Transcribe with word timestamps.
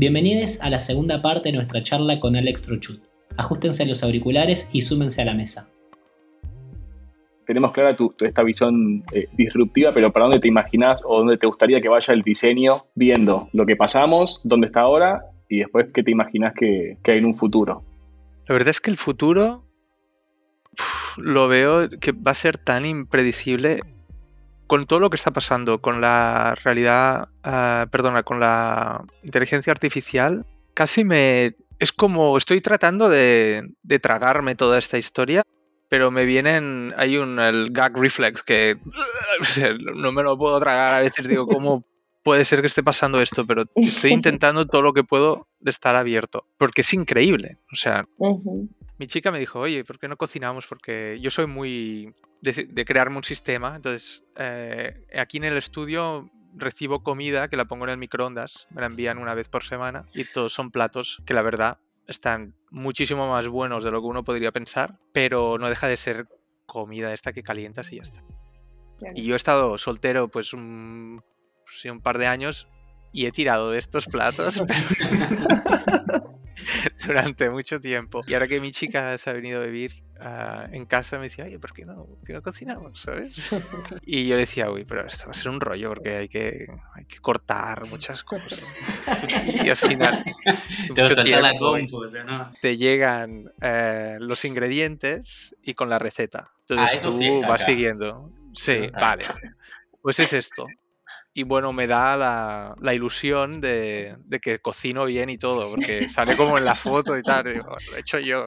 Bienvenidos 0.00 0.60
a 0.60 0.70
la 0.70 0.78
segunda 0.78 1.20
parte 1.22 1.48
de 1.48 1.56
nuestra 1.56 1.82
charla 1.82 2.20
con 2.20 2.36
Alex 2.36 2.62
Trochut. 2.62 3.00
Ajustense 3.36 3.84
los 3.84 4.04
auriculares 4.04 4.70
y 4.72 4.82
súmense 4.82 5.22
a 5.22 5.24
la 5.24 5.34
mesa. 5.34 5.72
Tenemos 7.44 7.72
clara 7.72 7.96
tu, 7.96 8.14
esta 8.20 8.44
visión 8.44 9.02
eh, 9.10 9.26
disruptiva, 9.32 9.92
pero 9.92 10.12
¿para 10.12 10.26
dónde 10.26 10.38
te 10.38 10.46
imaginas 10.46 11.02
o 11.04 11.18
dónde 11.18 11.36
te 11.36 11.48
gustaría 11.48 11.80
que 11.80 11.88
vaya 11.88 12.14
el 12.14 12.22
diseño 12.22 12.86
viendo 12.94 13.48
lo 13.52 13.66
que 13.66 13.74
pasamos, 13.74 14.40
dónde 14.44 14.68
está 14.68 14.82
ahora 14.82 15.32
y 15.48 15.58
después 15.58 15.88
qué 15.92 16.04
te 16.04 16.12
imaginas 16.12 16.52
que, 16.54 16.96
hay 17.04 17.18
en 17.18 17.24
un 17.24 17.34
futuro? 17.34 17.82
La 18.46 18.52
verdad 18.52 18.68
es 18.68 18.80
que 18.80 18.92
el 18.92 18.98
futuro 18.98 19.64
lo 21.16 21.48
veo 21.48 21.90
que 21.90 22.12
va 22.12 22.30
a 22.30 22.34
ser 22.34 22.56
tan 22.56 22.86
impredecible 22.86 23.80
con 24.68 24.86
todo 24.86 25.00
lo 25.00 25.10
que 25.10 25.16
está 25.16 25.32
pasando 25.32 25.80
con 25.80 26.00
la 26.00 26.54
realidad, 26.62 27.30
ah, 27.42 27.86
perdona, 27.90 28.22
con 28.22 28.38
la 28.38 29.04
inteligencia 29.24 29.72
artificial, 29.72 30.46
casi 30.74 31.02
me... 31.02 31.56
Es 31.80 31.92
como 31.92 32.36
estoy 32.36 32.60
tratando 32.60 33.08
de, 33.08 33.70
tragarme 34.02 34.56
toda 34.56 34.78
esta 34.78 34.98
historia, 34.98 35.42
pero 35.88 36.10
me 36.10 36.24
vienen, 36.24 36.92
hay 36.96 37.16
un 37.16 37.40
el 37.40 37.70
gag 37.70 37.96
reflex 37.96 38.42
que 38.42 38.76
no 39.96 40.12
me 40.12 40.22
lo 40.22 40.36
puedo 40.36 40.60
tragar, 40.60 40.94
a 40.94 41.00
veces 41.00 41.26
digo, 41.26 41.46
¿cómo 41.46 41.84
puede 42.22 42.44
ser 42.44 42.60
que 42.60 42.66
esté 42.66 42.82
pasando 42.82 43.22
esto? 43.22 43.46
Pero 43.46 43.64
estoy 43.76 44.10
intentando 44.12 44.66
todo 44.66 44.82
lo 44.82 44.92
que 44.92 45.04
puedo 45.04 45.48
de 45.60 45.70
estar 45.70 45.96
abierto, 45.96 46.44
porque 46.58 46.82
es 46.82 46.92
increíble, 46.92 47.58
o 47.72 47.76
sea, 47.76 48.06
mi 48.98 49.06
chica 49.06 49.30
me 49.30 49.38
dijo, 49.38 49.60
oye, 49.60 49.84
¿por 49.84 49.98
qué 49.98 50.08
no 50.08 50.16
cocinamos? 50.16 50.66
Porque 50.66 51.18
yo 51.20 51.30
soy 51.30 51.46
muy 51.46 52.14
de, 52.42 52.84
crearme 52.84 53.16
un 53.16 53.24
sistema. 53.24 53.76
Entonces, 53.76 54.24
eh, 54.36 55.06
aquí 55.16 55.36
en 55.38 55.44
el 55.44 55.56
estudio 55.56 56.30
recibo 56.54 57.02
comida 57.02 57.48
que 57.48 57.56
la 57.56 57.66
pongo 57.66 57.84
en 57.84 57.90
el 57.90 57.98
microondas, 57.98 58.66
me 58.70 58.80
la 58.80 58.86
envían 58.86 59.18
una 59.18 59.34
vez 59.34 59.48
por 59.48 59.64
semana 59.64 60.06
y 60.14 60.24
todos 60.24 60.52
son 60.52 60.70
platos 60.70 61.22
que 61.24 61.34
la 61.34 61.42
verdad 61.42 61.78
están 62.06 62.54
muchísimo 62.70 63.28
más 63.28 63.48
buenos 63.48 63.84
de 63.84 63.90
lo 63.90 64.00
que 64.00 64.06
uno 64.06 64.24
podría 64.24 64.50
pensar, 64.50 64.98
pero 65.12 65.58
no 65.58 65.68
deja 65.68 65.88
de 65.88 65.96
ser 65.96 66.26
comida 66.66 67.12
esta 67.12 67.32
que 67.32 67.42
calientas 67.42 67.92
y 67.92 67.96
ya 67.96 68.02
está. 68.02 68.24
Y 69.14 69.24
yo 69.24 69.34
he 69.34 69.36
estado 69.36 69.78
soltero 69.78 70.28
pues 70.28 70.52
un, 70.52 71.22
un 71.84 72.00
par 72.00 72.18
de 72.18 72.26
años 72.26 72.68
y 73.12 73.26
he 73.26 73.32
tirado 73.32 73.70
de 73.70 73.78
estos 73.78 74.06
platos. 74.06 74.62
durante 77.06 77.50
mucho 77.50 77.80
tiempo. 77.80 78.22
Y 78.26 78.34
ahora 78.34 78.48
que 78.48 78.60
mi 78.60 78.72
chica 78.72 79.16
se 79.18 79.30
ha 79.30 79.32
venido 79.32 79.62
a 79.62 79.66
vivir 79.66 80.02
ah, 80.20 80.66
en 80.72 80.86
casa, 80.86 81.18
me 81.18 81.24
decía, 81.24 81.44
oye, 81.44 81.58
¿por 81.58 81.72
qué 81.72 81.84
no, 81.84 82.06
no 82.26 82.42
cocinamos? 82.42 83.00
¿Sabes? 83.00 83.50
y 84.02 84.26
yo 84.26 84.36
decía, 84.36 84.70
uy, 84.70 84.84
pero 84.84 85.06
esto 85.06 85.26
va 85.26 85.32
a 85.32 85.34
ser 85.34 85.50
un 85.50 85.60
rollo 85.60 85.88
porque 85.88 86.16
hay 86.16 86.28
que, 86.28 86.66
hay 86.94 87.04
que 87.04 87.18
cortar 87.18 87.86
muchas 87.86 88.22
cosas. 88.24 88.62
y 89.46 89.68
al 89.68 89.78
final, 89.78 90.24
te, 90.94 91.24
la 91.24 91.58
compu, 91.58 92.04
¿no? 92.26 92.52
te 92.60 92.76
llegan 92.76 93.50
eh, 93.60 94.16
los 94.20 94.44
ingredientes 94.44 95.54
y 95.62 95.74
con 95.74 95.88
la 95.88 95.98
receta. 95.98 96.48
Entonces 96.68 97.04
ah, 97.04 97.08
tú 97.08 97.40
vas 97.42 97.66
siguiendo. 97.66 98.30
Sí, 98.54 98.88
vale. 98.92 99.24
Pues 100.02 100.20
es 100.20 100.32
esto 100.32 100.66
y 101.38 101.44
bueno, 101.44 101.72
me 101.72 101.86
da 101.86 102.16
la, 102.16 102.94
ilusión 102.94 103.60
de, 103.60 104.16
que 104.42 104.58
cocino 104.58 105.04
bien 105.04 105.30
y 105.30 105.38
todo, 105.38 105.70
porque 105.70 106.10
sale 106.10 106.36
como 106.36 106.58
en 106.58 106.64
la 106.64 106.74
foto 106.74 107.16
y 107.16 107.22
tal, 107.22 107.44
lo 107.44 107.96
he 107.96 108.00
hecho 108.00 108.18
yo. 108.18 108.44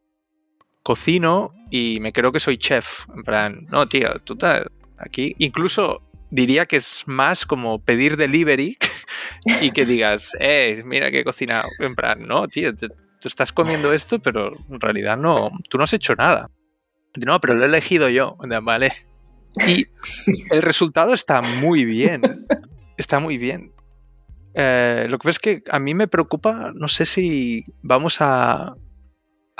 Cocino 0.83 1.53
y 1.69 2.01
me 2.01 2.11
creo 2.11 2.33
que 2.33 2.41
soy 2.41 2.57
chef, 2.57 3.07
en 3.15 3.23
plan, 3.23 3.65
no, 3.69 3.87
tío, 3.87 4.11
tú 4.25 4.33
estás 4.33 4.65
aquí. 4.97 5.35
Incluso 5.37 6.01
diría 6.31 6.65
que 6.65 6.75
es 6.75 7.03
más 7.05 7.45
como 7.45 7.79
pedir 7.79 8.17
delivery 8.17 8.77
y 9.61 9.71
que 9.71 9.85
digas, 9.85 10.21
eh, 10.41 10.83
mira 10.85 11.11
que 11.11 11.19
he 11.19 11.23
cocinado. 11.23 11.69
En 11.79 11.95
plan, 11.95 12.27
no, 12.27 12.45
tío, 12.49 12.75
tú, 12.75 12.89
estás 13.23 13.53
comiendo 13.53 13.93
esto, 13.93 14.19
pero 14.19 14.51
en 14.69 14.81
realidad 14.81 15.15
no, 15.15 15.49
tú 15.69 15.77
no 15.77 15.85
has 15.85 15.93
hecho 15.93 16.13
nada. 16.15 16.49
No, 17.25 17.39
pero 17.39 17.53
lo 17.53 17.63
he 17.63 17.67
elegido 17.67 18.09
yo, 18.09 18.35
vale. 18.63 18.91
Y 19.65 19.85
el 20.49 20.61
resultado 20.61 21.15
está 21.15 21.41
muy 21.41 21.85
bien 21.85 22.21
está 23.01 23.19
muy 23.19 23.37
bien. 23.37 23.73
Eh, 24.53 25.07
lo 25.09 25.17
que 25.17 25.27
pasa 25.27 25.31
es 25.31 25.39
que 25.39 25.63
a 25.69 25.79
mí 25.79 25.93
me 25.93 26.07
preocupa, 26.07 26.71
no 26.73 26.87
sé 26.87 27.05
si 27.05 27.65
vamos 27.81 28.17
a, 28.19 28.75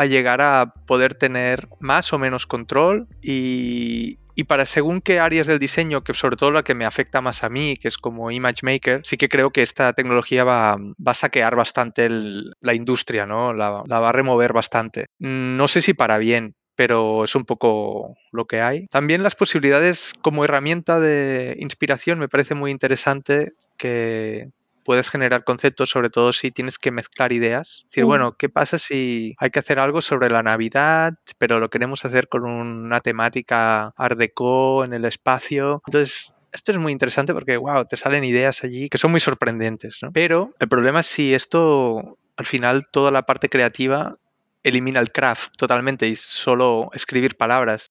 llegar 0.09 0.41
a 0.41 0.73
poder 0.87 1.13
tener 1.13 1.69
más 1.79 2.11
o 2.11 2.17
menos 2.17 2.47
control 2.47 3.07
y, 3.21 4.17
para 4.47 4.65
según 4.65 5.01
qué 5.01 5.19
áreas 5.19 5.45
del 5.45 5.59
diseño, 5.59 6.03
que 6.03 6.15
sobre 6.15 6.35
todo 6.35 6.49
la 6.49 6.63
que 6.63 6.73
me 6.73 6.85
afecta 6.85 7.21
más 7.21 7.43
a 7.43 7.49
mí, 7.49 7.75
que 7.75 7.87
es 7.87 7.99
como 7.99 8.31
Image 8.31 8.61
Maker, 8.63 9.01
sí 9.03 9.15
que 9.15 9.29
creo 9.29 9.51
que 9.51 9.61
esta 9.61 9.93
tecnología 9.93 10.43
va, 10.43 10.77
a 11.05 11.13
saquear 11.13 11.55
bastante 11.55 12.09
la 12.09 12.73
industria, 12.73 13.27
¿no? 13.27 13.53
La, 13.53 13.69
va 13.69 14.09
a 14.09 14.11
remover 14.11 14.53
bastante. 14.53 15.05
No 15.19 15.67
sé 15.67 15.81
si 15.81 15.93
para 15.93 16.17
bien, 16.17 16.55
pero 16.75 17.23
es 17.23 17.35
un 17.35 17.45
poco 17.45 18.15
lo 18.31 18.45
que 18.45 18.61
hay. 18.61 18.87
También 18.87 19.23
las 19.23 19.35
posibilidades 19.35 20.13
como 20.21 20.45
herramienta 20.45 20.99
de 20.99 21.55
inspiración 21.59 22.19
me 22.19 22.29
parece 22.29 22.55
muy 22.55 22.71
interesante 22.71 23.51
que 23.77 24.49
puedes 24.83 25.09
generar 25.09 25.43
conceptos, 25.43 25.89
sobre 25.89 26.09
todo 26.09 26.33
si 26.33 26.51
tienes 26.51 26.77
que 26.77 26.91
mezclar 26.91 27.33
ideas. 27.33 27.83
Es 27.83 27.89
decir, 27.91 28.05
bueno, 28.05 28.35
¿qué 28.37 28.49
pasa 28.49 28.77
si 28.77 29.35
hay 29.37 29.51
que 29.51 29.59
hacer 29.59 29.79
algo 29.79 30.01
sobre 30.01 30.29
la 30.29 30.43
Navidad, 30.43 31.13
pero 31.37 31.59
lo 31.59 31.69
queremos 31.69 32.03
hacer 32.05 32.27
con 32.27 32.45
una 32.45 32.99
temática 32.99 33.93
art 33.95 34.17
deco 34.17 34.83
en 34.83 34.93
el 34.93 35.05
espacio? 35.05 35.81
Entonces, 35.85 36.33
esto 36.51 36.71
es 36.71 36.77
muy 36.77 36.91
interesante 36.91 37.33
porque, 37.33 37.57
wow, 37.57 37.85
te 37.85 37.97
salen 37.97 38.23
ideas 38.23 38.63
allí 38.63 38.89
que 38.89 38.97
son 38.97 39.11
muy 39.11 39.19
sorprendentes, 39.19 39.99
¿no? 40.01 40.11
Pero 40.11 40.53
el 40.59 40.67
problema 40.67 41.01
es 41.01 41.07
si 41.07 41.33
esto, 41.33 42.17
al 42.35 42.45
final, 42.45 42.87
toda 42.91 43.11
la 43.11 43.23
parte 43.23 43.49
creativa 43.49 44.15
elimina 44.63 44.99
el 44.99 45.11
craft 45.11 45.53
totalmente 45.57 46.07
y 46.07 46.15
solo 46.15 46.89
escribir 46.93 47.35
palabras. 47.35 47.87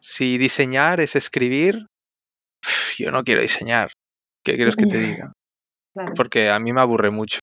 Si 0.00 0.38
diseñar 0.38 1.00
es 1.00 1.16
escribir, 1.16 1.86
yo 2.98 3.10
no 3.10 3.24
quiero 3.24 3.40
diseñar. 3.40 3.92
¿Qué 4.44 4.56
quieres 4.56 4.76
que 4.76 4.86
te 4.86 4.98
diga? 4.98 5.32
Porque 6.16 6.50
a 6.50 6.58
mí 6.58 6.72
me 6.72 6.80
aburre 6.80 7.10
mucho. 7.10 7.38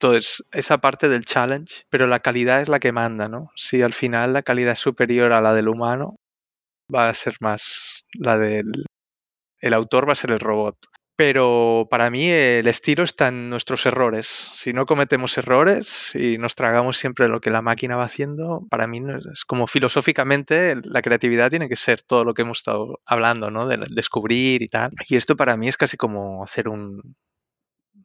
Entonces, 0.00 0.42
esa 0.52 0.78
parte 0.78 1.08
del 1.08 1.24
challenge, 1.24 1.82
pero 1.90 2.06
la 2.06 2.20
calidad 2.20 2.60
es 2.60 2.68
la 2.68 2.78
que 2.78 2.92
manda, 2.92 3.28
¿no? 3.28 3.50
Si 3.56 3.82
al 3.82 3.94
final 3.94 4.32
la 4.32 4.42
calidad 4.42 4.72
es 4.72 4.78
superior 4.78 5.32
a 5.32 5.40
la 5.40 5.54
del 5.54 5.68
humano, 5.68 6.14
va 6.94 7.08
a 7.08 7.14
ser 7.14 7.36
más 7.40 8.04
la 8.18 8.38
del... 8.38 8.84
El 9.60 9.74
autor 9.74 10.08
va 10.08 10.12
a 10.12 10.16
ser 10.16 10.30
el 10.30 10.38
robot. 10.38 10.76
Pero 11.18 11.88
para 11.90 12.10
mí 12.10 12.28
el 12.30 12.68
estilo 12.68 13.02
está 13.02 13.26
en 13.26 13.50
nuestros 13.50 13.84
errores. 13.86 14.52
Si 14.54 14.72
no 14.72 14.86
cometemos 14.86 15.36
errores 15.36 16.12
y 16.14 16.38
nos 16.38 16.54
tragamos 16.54 16.96
siempre 16.96 17.26
lo 17.26 17.40
que 17.40 17.50
la 17.50 17.60
máquina 17.60 17.96
va 17.96 18.04
haciendo, 18.04 18.64
para 18.70 18.86
mí 18.86 19.02
es 19.32 19.44
como 19.44 19.66
filosóficamente 19.66 20.76
la 20.84 21.02
creatividad 21.02 21.50
tiene 21.50 21.68
que 21.68 21.74
ser 21.74 22.04
todo 22.04 22.22
lo 22.22 22.34
que 22.34 22.42
hemos 22.42 22.58
estado 22.58 23.00
hablando, 23.04 23.50
¿no? 23.50 23.66
De 23.66 23.84
descubrir 23.90 24.62
y 24.62 24.68
tal. 24.68 24.92
Y 25.08 25.16
esto 25.16 25.34
para 25.34 25.56
mí 25.56 25.66
es 25.66 25.76
casi 25.76 25.96
como 25.96 26.44
hacer 26.44 26.68
un... 26.68 27.16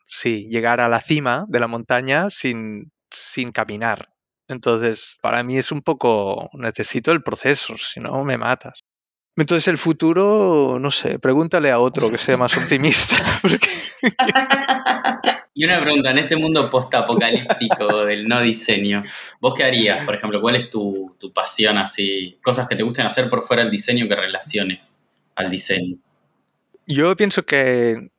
Sí, 0.07 0.47
llegar 0.49 0.81
a 0.81 0.89
la 0.89 0.99
cima 0.99 1.45
de 1.49 1.59
la 1.59 1.67
montaña 1.67 2.31
sin, 2.31 2.91
sin 3.11 3.51
caminar. 3.51 4.09
Entonces, 4.47 5.19
para 5.21 5.43
mí 5.43 5.59
es 5.59 5.71
un 5.71 5.83
poco, 5.83 6.49
necesito 6.53 7.11
el 7.11 7.21
proceso, 7.21 7.77
si 7.77 7.99
no 7.99 8.23
me 8.23 8.39
matas. 8.39 8.83
Entonces 9.35 9.67
el 9.67 9.77
futuro, 9.77 10.77
no 10.79 10.91
sé, 10.91 11.17
pregúntale 11.17 11.71
a 11.71 11.79
otro 11.79 12.09
que 12.09 12.19
sea 12.19 12.37
más 12.37 12.55
optimista. 12.55 13.41
y 15.55 15.65
una 15.65 15.81
pregunta, 15.81 16.11
en 16.11 16.19
ese 16.19 16.35
mundo 16.35 16.69
post-apocalíptico 16.69 18.05
del 18.05 18.27
no 18.27 18.41
diseño, 18.41 19.03
¿vos 19.39 19.55
qué 19.55 19.63
harías, 19.63 20.05
por 20.05 20.15
ejemplo? 20.15 20.39
¿Cuál 20.39 20.57
es 20.57 20.69
tu, 20.69 21.15
tu, 21.19 21.33
pasión 21.33 21.79
así? 21.79 22.37
Cosas 22.43 22.67
que 22.67 22.75
te 22.75 22.83
gusten 22.83 23.07
hacer 23.07 23.27
por 23.27 23.43
fuera 23.43 23.63
del 23.63 23.71
diseño 23.71 24.07
que 24.07 24.15
relaciones 24.15 25.03
al 25.35 25.49
diseño. 25.49 25.97
Yo 26.85 27.15
pienso 27.15 27.43
que 27.43 28.09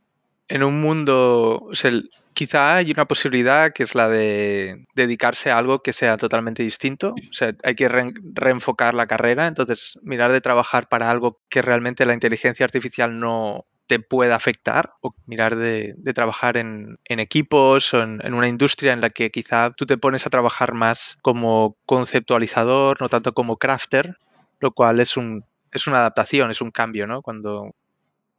en 0.49 0.63
un 0.63 0.81
mundo, 0.81 1.61
o 1.71 1.75
sea, 1.75 1.91
quizá 2.35 2.77
hay 2.77 2.91
una 2.91 3.07
posibilidad 3.07 3.73
que 3.73 3.83
es 3.83 3.95
la 3.95 4.09
de 4.09 4.87
dedicarse 4.95 5.51
a 5.51 5.59
algo 5.59 5.83
que 5.83 5.93
sea 5.93 6.17
totalmente 6.17 6.63
distinto. 6.63 7.15
O 7.15 7.33
sea, 7.33 7.55
hay 7.63 7.75
que 7.75 7.89
reenfocar 7.89 8.95
la 8.95 9.07
carrera, 9.07 9.47
entonces 9.47 9.99
mirar 10.03 10.33
de 10.33 10.41
trabajar 10.41 10.89
para 10.89 11.11
algo 11.11 11.41
que 11.49 11.63
realmente 11.63 12.07
la 12.07 12.15
inteligencia 12.15 12.65
artificial 12.65 13.19
no 13.19 13.65
te 13.87 14.01
pueda 14.01 14.35
afectar 14.35 14.93
o 15.03 15.15
mirar 15.27 15.57
de, 15.57 15.95
trabajar 16.15 16.57
en, 16.57 16.99
equipos 17.05 17.93
o 17.95 18.03
en, 18.03 18.21
en, 18.25 18.35
una 18.35 18.49
industria 18.49 18.93
en 18.93 19.01
la 19.01 19.11
que 19.11 19.31
quizá 19.31 19.73
tú 19.73 19.87
te 19.87 19.99
pones 19.99 20.27
a 20.27 20.31
trabajar 20.31 20.75
más 20.75 21.19
como 21.23 21.77
conceptualizador, 21.85 23.01
no 23.01 23.09
tanto 23.09 23.35
como 23.35 23.57
crafter, 23.59 24.17
lo 24.61 24.73
cual 24.73 25.01
es 25.01 25.17
un, 25.17 25.45
es 25.73 25.87
una 25.87 25.99
adaptación, 25.99 26.51
es 26.51 26.63
un 26.63 26.71
cambio, 26.71 27.07
¿no? 27.07 27.21
Cuando, 27.21 27.75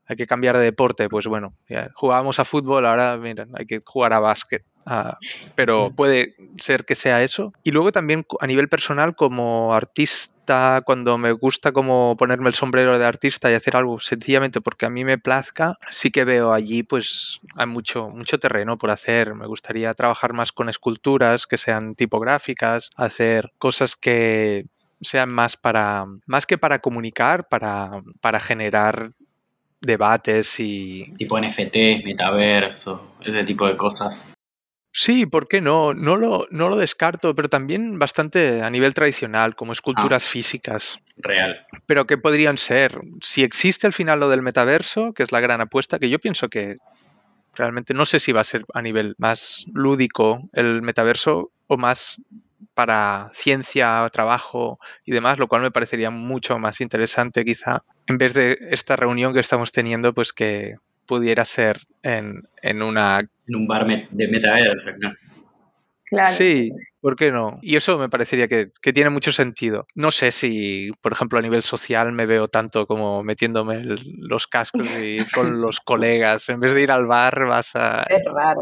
hay 0.08 0.16
que 0.16 0.28
cambiar 0.28 0.58
de 0.58 0.64
deporte, 0.64 1.10
pues 1.10 1.28
bueno, 1.28 1.54
jugábamos 1.94 2.40
a 2.40 2.46
fútbol, 2.46 2.86
ahora 2.86 3.18
miren, 3.18 3.50
hay 3.56 3.66
que 3.66 3.80
jugar 3.86 4.14
a 4.14 4.20
básquet. 4.20 4.64
Ah, 4.88 5.18
pero 5.56 5.92
puede 5.96 6.36
ser 6.58 6.86
que 6.86 6.94
sea 6.94 7.24
eso. 7.24 7.54
Y 7.64 7.72
luego 7.72 7.92
también 7.92 8.26
a 8.40 8.46
nivel 8.46 8.70
personal, 8.70 9.16
como 9.16 9.74
artista, 9.74 10.84
cuando 10.86 11.18
me 11.18 11.32
gusta 11.32 11.72
como 11.72 12.16
ponerme 12.18 12.50
el 12.50 12.54
sombrero 12.54 13.00
de 13.00 13.06
artista 13.06 13.50
y 13.50 13.56
hacer 13.56 13.76
algo 13.76 14.00
sencillamente 14.00 14.62
porque 14.62 14.86
a 14.86 14.92
mí 14.92 15.04
me 15.04 15.18
plazca, 15.18 15.80
sí 15.90 16.12
que 16.12 16.24
veo 16.24 16.54
allí 16.54 16.84
pues 16.84 17.40
hay 17.56 17.66
mucho, 17.66 18.10
mucho 18.10 18.38
terreno 18.38 18.78
por 18.78 18.92
hacer. 18.92 19.34
Me 19.34 19.48
gustaría 19.48 19.92
trabajar 19.96 20.34
más 20.34 20.52
con 20.52 20.70
esculturas 20.70 21.48
que 21.48 21.58
sean 21.58 21.96
tipográficas, 21.96 22.92
hacer 22.96 23.52
cosas 23.58 23.96
que 23.96 24.68
sean 25.02 25.30
más 25.30 25.58
para, 25.58 26.06
más 26.28 26.46
que 26.46 26.60
para 26.60 26.80
comunicar, 26.80 27.48
para, 27.48 28.04
para 28.22 28.40
generar 28.40 29.10
debates 29.86 30.60
y... 30.60 31.14
Tipo 31.18 31.40
NFT, 31.40 32.04
metaverso, 32.04 33.16
ese 33.22 33.44
tipo 33.44 33.68
de 33.68 33.78
cosas. 33.78 34.30
Sí, 34.98 35.26
¿por 35.26 35.50
qué 35.50 35.60
no? 35.60 35.94
No 35.94 36.16
lo, 36.16 36.48
no 36.52 36.70
lo 36.70 36.78
descarto, 36.78 37.36
pero 37.36 37.50
también 37.50 38.00
bastante 38.00 38.62
a 38.62 38.70
nivel 38.70 38.94
tradicional, 38.94 39.54
como 39.54 39.74
esculturas 39.74 40.26
ah. 40.26 40.30
físicas. 40.30 41.00
Real. 41.18 41.66
Pero 41.86 42.06
¿qué 42.08 42.18
podrían 42.18 42.58
ser? 42.58 43.02
Si 43.22 43.44
existe 43.44 43.88
al 43.88 43.94
final 43.94 44.22
lo 44.22 44.30
del 44.30 44.42
metaverso, 44.42 45.12
que 45.12 45.24
es 45.24 45.34
la 45.34 45.42
gran 45.42 45.60
apuesta, 45.60 46.00
que 46.00 46.10
yo 46.10 46.20
pienso 46.20 46.48
que 46.48 46.78
realmente 47.56 47.94
no 47.94 48.06
sé 48.06 48.22
si 48.22 48.32
va 48.32 48.42
a 48.42 48.46
ser 48.46 48.64
a 48.74 48.82
nivel 48.82 49.16
más 49.18 49.66
lúdico 49.74 50.50
el 50.54 50.82
metaverso 50.82 51.52
o 51.68 51.78
más 51.78 52.22
para 52.74 53.30
ciencia, 53.34 54.08
trabajo 54.14 54.78
y 55.04 55.12
demás, 55.12 55.40
lo 55.40 55.48
cual 55.48 55.62
me 55.62 55.72
parecería 55.72 56.10
mucho 56.10 56.58
más 56.58 56.80
interesante 56.80 57.44
quizá, 57.44 57.84
en 58.08 58.18
vez 58.18 58.34
de 58.34 58.58
esta 58.72 58.96
reunión 58.96 59.34
que 59.34 59.40
estamos 59.40 59.72
teniendo, 59.72 60.14
pues 60.14 60.34
que 60.34 60.76
pudiera 61.06 61.46
ser 61.46 61.80
en, 62.04 62.48
en 62.62 62.82
una... 62.82 63.20
En 63.20 63.56
un 63.56 63.68
bar 63.68 63.86
de 63.86 64.28
metaverso, 64.28 64.92
Claro. 66.08 66.30
Sí, 66.30 66.72
¿por 67.02 67.16
qué 67.16 67.32
no? 67.32 67.58
Y 67.64 67.78
eso 67.78 67.98
me 67.98 68.10
parecería 68.10 68.48
que, 68.48 68.72
que, 68.80 68.94
tiene 68.94 69.10
mucho 69.10 69.32
sentido. 69.32 69.88
No 69.96 70.12
sé 70.12 70.30
si, 70.30 70.92
por 71.02 71.12
ejemplo, 71.12 71.40
a 71.40 71.42
nivel 71.42 71.64
social 71.64 72.12
me 72.12 72.28
veo 72.28 72.48
tanto 72.48 72.86
como 72.86 73.24
metiéndome 73.24 73.82
los 73.84 74.46
cascos 74.46 74.86
y 75.02 75.18
con 75.34 75.62
los 75.62 75.78
colegas. 75.84 76.48
En 76.48 76.60
vez 76.60 76.76
de 76.76 76.84
ir 76.84 76.92
al 76.92 77.08
bar 77.08 77.48
vas 77.48 77.76
a... 77.76 78.06
Es 78.08 78.24
raro. 78.24 78.62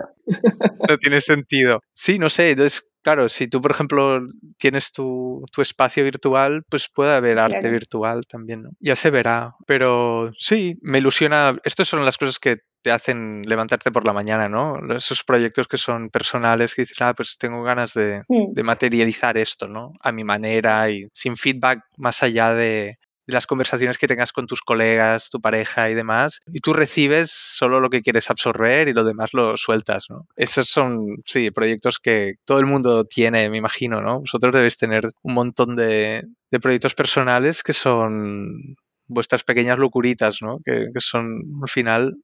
No 0.87 0.97
tiene 0.97 1.19
sentido. 1.19 1.81
Sí, 1.91 2.17
no 2.17 2.29
sé. 2.29 2.51
Entonces, 2.51 2.89
claro, 3.03 3.29
si 3.29 3.47
tú, 3.47 3.61
por 3.61 3.71
ejemplo, 3.71 4.21
tienes 4.57 4.91
tu, 4.91 5.43
espacio 5.57 6.03
virtual, 6.03 6.63
pues 6.69 6.89
puede 6.89 7.13
haber 7.13 7.37
arte 7.37 7.69
virtual 7.69 8.25
también, 8.25 8.63
¿no? 8.63 8.69
Ya 8.79 8.95
se 8.95 9.11
verá. 9.11 9.55
Pero 9.67 10.31
sí, 10.37 10.77
me 10.81 10.97
ilusiona. 10.97 11.57
Estas 11.63 11.87
son 11.87 12.03
las 12.05 12.17
cosas 12.17 12.39
que 12.39 12.57
te 12.81 12.91
hacen 12.91 13.43
levantarte 13.45 13.91
por 13.91 14.05
la 14.05 14.13
mañana, 14.13 14.49
¿no? 14.49 14.77
Esos 14.95 15.23
proyectos 15.23 15.67
que 15.67 15.77
son 15.77 16.09
personales, 16.09 16.73
que 16.73 16.81
dices, 16.81 17.01
ah, 17.01 17.13
pues 17.13 17.37
tengo 17.37 17.63
ganas 17.63 17.93
de, 17.93 18.23
de 18.27 18.63
materializar 18.63 19.37
esto, 19.37 19.67
¿no? 19.67 19.93
A 20.01 20.11
mi 20.11 20.23
manera 20.23 20.89
y 20.89 21.07
sin 21.13 21.37
feedback 21.37 21.83
más 21.97 22.23
allá 22.23 22.53
de, 22.53 22.97
las 23.25 23.47
conversaciones 23.47 23.97
que 23.97 24.07
tengas 24.07 24.31
con 24.31 24.47
tus 24.47 24.61
colegas, 24.61 25.29
tu 25.29 25.39
pareja 25.39 25.89
y 25.89 25.93
demás, 25.93 26.39
y 26.51 26.59
tú 26.59 26.73
recibes 26.73 27.31
solo 27.31 27.79
lo 27.79 27.89
que 27.89 28.01
quieres 28.01 28.29
absorber 28.29 28.87
y 28.87 28.93
lo 28.93 29.03
demás 29.03 29.33
lo 29.33 29.57
sueltas, 29.57 30.05
¿no? 30.09 30.27
Esos 30.35 30.67
son, 30.67 31.21
sí, 31.25 31.51
proyectos 31.51 31.99
que 31.99 32.35
todo 32.45 32.59
el 32.59 32.65
mundo 32.65 33.05
tiene, 33.05 33.49
me 33.49 33.57
imagino, 33.57 34.01
¿no? 34.01 34.19
Vosotros 34.21 34.53
debéis 34.53 34.77
tener 34.77 35.09
un 35.21 35.33
montón 35.33 35.75
de, 35.75 36.23
de 36.51 36.59
proyectos 36.59 36.95
personales 36.95 37.63
que 37.63 37.73
son 37.73 38.75
vuestras 39.07 39.43
pequeñas 39.43 39.77
locuritas, 39.77 40.41
¿no? 40.41 40.59
Que, 40.65 40.87
que 40.93 40.99
son 40.99 41.43
al 41.61 41.69
final 41.69 42.15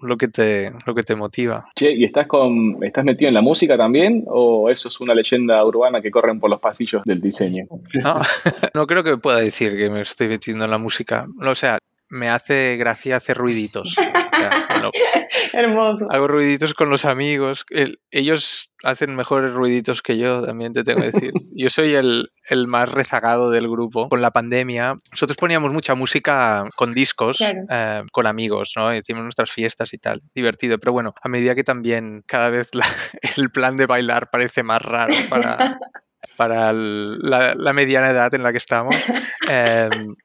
lo 0.00 0.16
que 0.16 0.28
te, 0.28 0.72
lo 0.86 0.94
que 0.94 1.02
te 1.02 1.16
motiva. 1.16 1.68
Che, 1.74 1.92
¿y 1.92 2.04
estás 2.04 2.26
con 2.26 2.82
estás 2.82 3.04
metido 3.04 3.28
en 3.28 3.34
la 3.34 3.42
música 3.42 3.76
también? 3.76 4.24
¿O 4.26 4.68
eso 4.70 4.88
es 4.88 5.00
una 5.00 5.14
leyenda 5.14 5.64
urbana 5.64 6.02
que 6.02 6.10
corren 6.10 6.40
por 6.40 6.50
los 6.50 6.60
pasillos 6.60 7.02
del 7.04 7.20
diseño? 7.20 7.66
No, 8.02 8.20
no 8.74 8.86
creo 8.86 9.04
que 9.04 9.16
pueda 9.16 9.38
decir 9.38 9.76
que 9.76 9.90
me 9.90 10.02
estoy 10.02 10.28
metiendo 10.28 10.64
en 10.64 10.70
la 10.70 10.78
música. 10.78 11.26
O 11.40 11.54
sea, 11.54 11.78
me 12.08 12.28
hace 12.28 12.76
gracia 12.76 13.16
hacer 13.16 13.36
ruiditos. 13.36 13.94
Hermoso. 15.52 16.06
Hago 16.10 16.28
ruiditos 16.28 16.74
con 16.74 16.90
los 16.90 17.04
amigos. 17.04 17.64
ellos 18.10 18.70
hacen 18.82 19.16
mejores 19.16 19.52
ruiditos 19.52 20.02
que 20.02 20.16
yo, 20.18 20.42
también 20.44 20.72
te 20.72 20.84
tengo 20.84 21.00
que 21.00 21.10
decir. 21.10 21.32
Yo 21.58 21.70
soy 21.70 21.94
el, 21.94 22.28
más 22.68 22.90
rezagado 22.92 23.50
del 23.50 23.68
grupo. 23.68 24.08
Con 24.08 24.20
la 24.20 24.30
pandemia, 24.30 24.96
nosotros 25.10 25.36
poníamos 25.36 25.72
mucha 25.72 25.94
música 25.94 26.64
con 26.76 26.92
discos, 26.92 27.38
eh, 27.40 28.02
con 28.12 28.26
amigos, 28.26 28.72
¿no? 28.76 28.94
Hicimos 28.94 29.22
nuestras 29.22 29.50
fiestas 29.50 29.92
y 29.94 29.98
tal. 29.98 30.22
Divertido. 30.34 30.78
Pero 30.78 30.92
bueno, 30.92 31.14
a 31.22 31.28
medida 31.28 31.54
que 31.54 31.64
también 31.64 32.22
cada 32.26 32.50
vez 32.50 32.70
el 33.36 33.50
plan 33.50 33.76
de 33.76 33.86
bailar 33.86 34.30
parece 34.30 34.62
más 34.62 34.82
raro 34.82 35.14
para, 35.30 35.78
para 36.36 36.72
la, 36.72 37.72
mediana 37.72 38.10
edad 38.10 38.32
en 38.34 38.42
la 38.42 38.52
que 38.52 38.58
estamos, 38.58 38.94
em, 39.50 40.16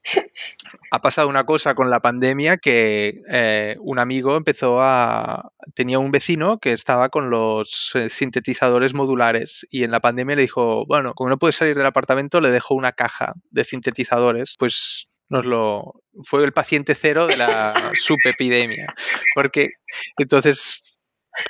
ha 0.91 0.99
pasado 0.99 1.27
una 1.27 1.45
cosa 1.45 1.75
con 1.75 1.89
la 1.89 1.99
pandemia 1.99 2.57
que 2.57 3.21
eh, 3.29 3.75
un 3.79 3.99
amigo 3.99 4.37
empezó 4.37 4.81
a... 4.81 5.51
tenía 5.73 5.99
un 5.99 6.11
vecino 6.11 6.59
que 6.59 6.73
estaba 6.73 7.09
con 7.09 7.29
los 7.29 7.91
eh, 7.95 8.09
sintetizadores 8.09 8.93
modulares 8.93 9.67
y 9.69 9.83
en 9.83 9.91
la 9.91 9.99
pandemia 9.99 10.35
le 10.35 10.43
dijo, 10.43 10.85
bueno, 10.85 11.13
como 11.13 11.29
no 11.29 11.37
puede 11.37 11.53
salir 11.53 11.75
del 11.75 11.85
apartamento, 11.85 12.41
le 12.41 12.51
dejo 12.51 12.75
una 12.75 12.91
caja 12.91 13.33
de 13.49 13.63
sintetizadores, 13.63 14.55
pues 14.57 15.07
nos 15.29 15.45
lo... 15.45 16.03
fue 16.23 16.43
el 16.43 16.51
paciente 16.51 16.93
cero 16.95 17.27
de 17.27 17.37
la 17.37 17.73
subepidemia, 17.93 18.93
porque 19.33 19.69
entonces 20.17 20.90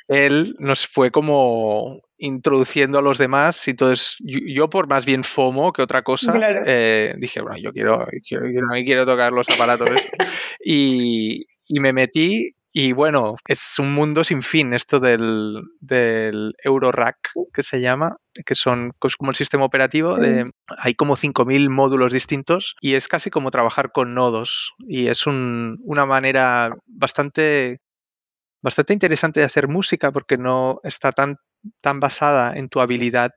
él 0.08 0.54
nos 0.60 0.88
fue 0.88 1.12
como 1.12 2.02
introduciendo 2.18 3.00
a 3.00 3.02
los 3.02 3.18
demás 3.18 3.68
y 3.68 3.72
entonces 3.72 4.16
yo, 4.20 4.70
por 4.70 4.88
más 4.88 5.06
bien 5.06 5.24
FOMO 5.24 5.74
que 5.74 5.82
otra 5.82 6.04
cosa 6.04 6.34
eh, 6.66 7.16
dije 7.18 7.42
bueno 7.42 7.58
yo 7.58 7.74
quiero 7.74 8.06
quiero, 8.28 8.46
quiero 8.86 9.06
tocar 9.06 9.34
los 9.34 9.50
aparatos 9.50 9.90
y, 10.64 11.48
y, 11.66 11.80
me 11.80 11.94
metí 11.94 12.52
y 12.72 12.92
bueno 12.94 13.36
es 13.48 13.80
un 13.80 13.94
mundo 13.94 14.24
sin 14.24 14.44
fin 14.44 14.74
esto 14.74 15.00
del, 15.00 15.62
del 15.80 16.54
Eurorack 16.64 17.32
que 17.52 17.64
se 17.64 17.82
llama 17.82 18.18
que 18.46 18.54
son 18.56 18.94
como 19.18 19.32
el 19.32 19.36
sistema 19.36 19.66
operativo 19.66 20.16
de 20.16 20.52
hay 20.78 20.94
como 20.94 21.16
5000 21.16 21.70
módulos 21.72 22.14
distintos 22.14 22.76
y 22.82 22.94
es 22.94 23.08
casi 23.08 23.32
como 23.32 23.50
trabajar 23.50 23.92
con 23.92 24.14
nodos 24.14 24.74
y 24.80 25.08
es 25.08 25.26
un, 25.26 25.80
una 25.84 26.06
manera 26.06 26.76
bastante 26.86 27.80
bastante 28.62 28.94
interesante 28.94 29.40
de 29.40 29.46
hacer 29.46 29.68
música 29.68 30.12
porque 30.12 30.38
no 30.38 30.80
está 30.84 31.12
tan, 31.12 31.38
tan 31.82 32.00
basada 32.00 32.54
en 32.56 32.70
tu 32.70 32.80
habilidad 32.80 33.32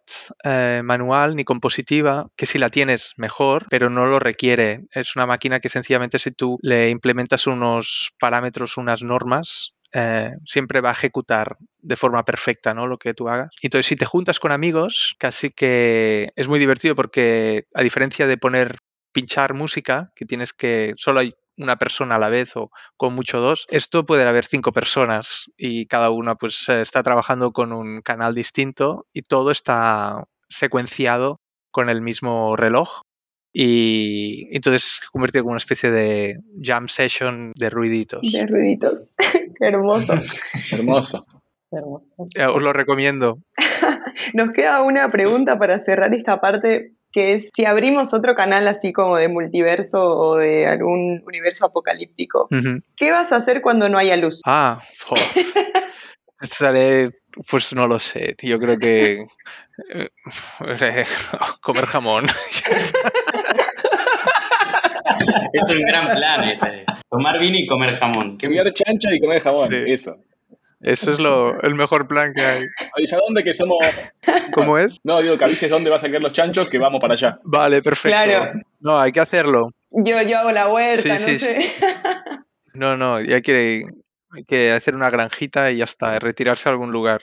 eh, 0.45 0.83
manual 0.85 1.37
ni 1.37 1.45
compositiva, 1.45 2.29
que 2.37 2.47
si 2.47 2.59
la 2.59 2.71
tienes 2.71 3.15
mejor, 3.17 3.67
pero 3.71 3.91
no 3.91 4.07
lo 4.07 4.19
requiere. 4.19 4.87
Es 4.93 5.17
una 5.17 5.27
máquina 5.27 5.61
que 5.61 5.69
sencillamente 5.69 6.19
si 6.19 6.31
tú 6.31 6.59
le 6.63 6.91
implementas 6.91 7.47
unos 7.47 8.15
parámetros, 8.19 8.77
unas 8.77 9.03
normas, 9.03 9.75
eh, 9.97 10.33
siempre 10.45 10.81
va 10.81 10.89
a 10.89 10.93
ejecutar 10.93 11.57
de 11.79 11.97
forma 11.97 12.25
perfecta 12.25 12.75
¿no? 12.75 12.87
lo 12.87 12.99
que 12.99 13.15
tú 13.15 13.29
hagas. 13.29 13.51
Entonces, 13.63 13.87
si 13.87 13.97
te 13.97 14.05
juntas 14.05 14.41
con 14.41 14.51
amigos, 14.51 15.15
casi 15.19 15.51
que 15.51 16.31
es 16.35 16.49
muy 16.49 16.59
divertido 16.59 16.97
porque 16.97 17.67
a 17.75 17.83
diferencia 17.83 18.27
de 18.27 18.37
poner 18.37 18.79
pinchar 19.13 19.55
música, 19.55 20.11
que 20.17 20.27
tienes 20.27 20.53
que, 20.53 20.95
solo 20.97 21.21
hay 21.21 21.35
una 21.59 21.77
persona 21.77 22.17
a 22.17 22.19
la 22.19 22.29
vez 22.29 22.57
o 22.57 22.71
con 22.97 23.15
mucho 23.15 23.41
dos, 23.41 23.67
esto 23.71 24.05
puede 24.05 24.27
haber 24.27 24.45
cinco 24.45 24.73
personas 24.73 25.51
y 25.57 25.87
cada 25.87 26.11
una 26.11 26.35
pues 26.35 26.69
eh, 26.69 26.83
está 26.83 27.03
trabajando 27.03 27.53
con 27.53 27.73
un 27.73 28.03
canal 28.03 28.35
distinto 28.35 29.07
y 29.13 29.23
todo 29.23 29.51
está 29.51 30.25
secuenciado 30.49 31.41
con 31.71 31.89
el 31.89 32.03
mismo 32.03 32.57
reloj 32.57 33.03
y 33.53 34.49
entonces 34.51 35.01
convertido 35.13 35.45
en 35.45 35.51
una 35.51 35.59
especie 35.59 35.91
de 35.93 36.41
jam 36.61 36.89
session 36.89 37.53
de 37.55 37.71
ruiditos. 37.71 38.21
De 38.21 38.47
ruiditos. 38.47 39.11
Hermoso. 39.61 40.15
hermoso. 40.73 41.27
Hermoso. 41.71 42.15
Os 42.19 42.63
lo 42.63 42.73
recomiendo. 42.73 43.39
Nos 44.35 44.51
queda 44.51 44.83
una 44.83 45.09
pregunta 45.09 45.59
para 45.59 45.79
cerrar 45.79 46.13
esta 46.15 46.41
parte 46.41 46.94
que 47.15 47.35
es 47.35 47.53
si 47.55 47.65
abrimos 47.65 48.13
otro 48.13 48.35
canal 48.35 48.67
así 48.67 48.93
como 48.93 49.17
de 49.17 49.29
multiverso 49.29 50.05
o 50.05 50.37
de 50.37 50.67
algún 50.67 51.23
universo 51.25 51.67
apocalíptico, 51.67 52.49
¿qué 52.97 53.13
vas 53.13 53.31
a 53.31 53.37
hacer 53.37 53.63
cuando 53.63 53.89
no 53.89 53.99
haya 53.99 54.17
luz? 54.17 54.41
Ah, 54.45 54.83
estaré, 56.41 57.13
pues 57.49 57.73
no 57.73 57.87
lo 57.87 58.01
sé, 58.01 58.35
yo 58.43 58.59
creo 58.59 58.79
que 58.79 59.27
eh, 59.95 60.09
comer 61.63 61.87
jamón. 61.87 62.27
es 65.53 65.71
un 65.71 65.83
gran 65.83 66.17
plan 66.17 66.49
ese. 66.49 66.85
Tomar 67.09 67.39
vino 67.39 67.57
y 67.57 67.69
comer 67.69 67.97
jamón. 67.97 68.37
Comer 68.39 68.75
chancho 68.75 69.15
y 69.15 69.21
comer 69.21 69.41
jamón, 69.41 69.69
eso. 69.87 70.17
Eso 70.85 71.13
es 71.13 71.21
lo, 71.21 71.61
el 71.63 71.75
mejor 71.75 72.07
plan 72.07 72.33
que 72.35 72.43
hay. 72.43 72.65
Avisa 72.97 73.19
dónde 73.25 73.43
que 73.43 73.55
somos. 73.55 73.79
¿Cómo 74.53 74.77
es? 74.77 74.93
No, 75.03 75.21
digo 75.23 75.39
que 75.39 75.45
avises 75.45 75.71
dónde 75.71 75.91
vas 75.91 76.05
a 76.05 76.09
quedar 76.09 76.21
los 76.21 76.33
chanchos 76.33 76.69
que 76.69 76.79
vamos 76.79 77.01
para 77.01 77.15
allá. 77.15 77.39
Vale, 77.45 77.83
perfecto. 77.83 78.09
Claro. 78.09 78.53
No, 78.81 79.01
hay 79.01 79.11
que 79.11 79.21
hacerlo. 79.21 79.71
Yo, 79.91 80.17
yo 80.23 80.39
hago 80.39 80.53
la 80.53 80.69
huerta, 80.69 81.19
no 81.19 81.27
sé. 81.27 81.71
No, 82.75 82.97
no, 82.97 83.15
hay 83.15 83.41
que, 83.43 83.85
hay 84.33 84.43
que 84.43 84.73
hacer 84.73 84.97
una 84.97 85.09
granjita 85.09 85.71
y 85.71 85.77
ya 85.77 85.85
está, 85.85 86.19
retirarse 86.19 86.69
a 86.69 86.73
algún 86.73 86.91
lugar. 86.91 87.23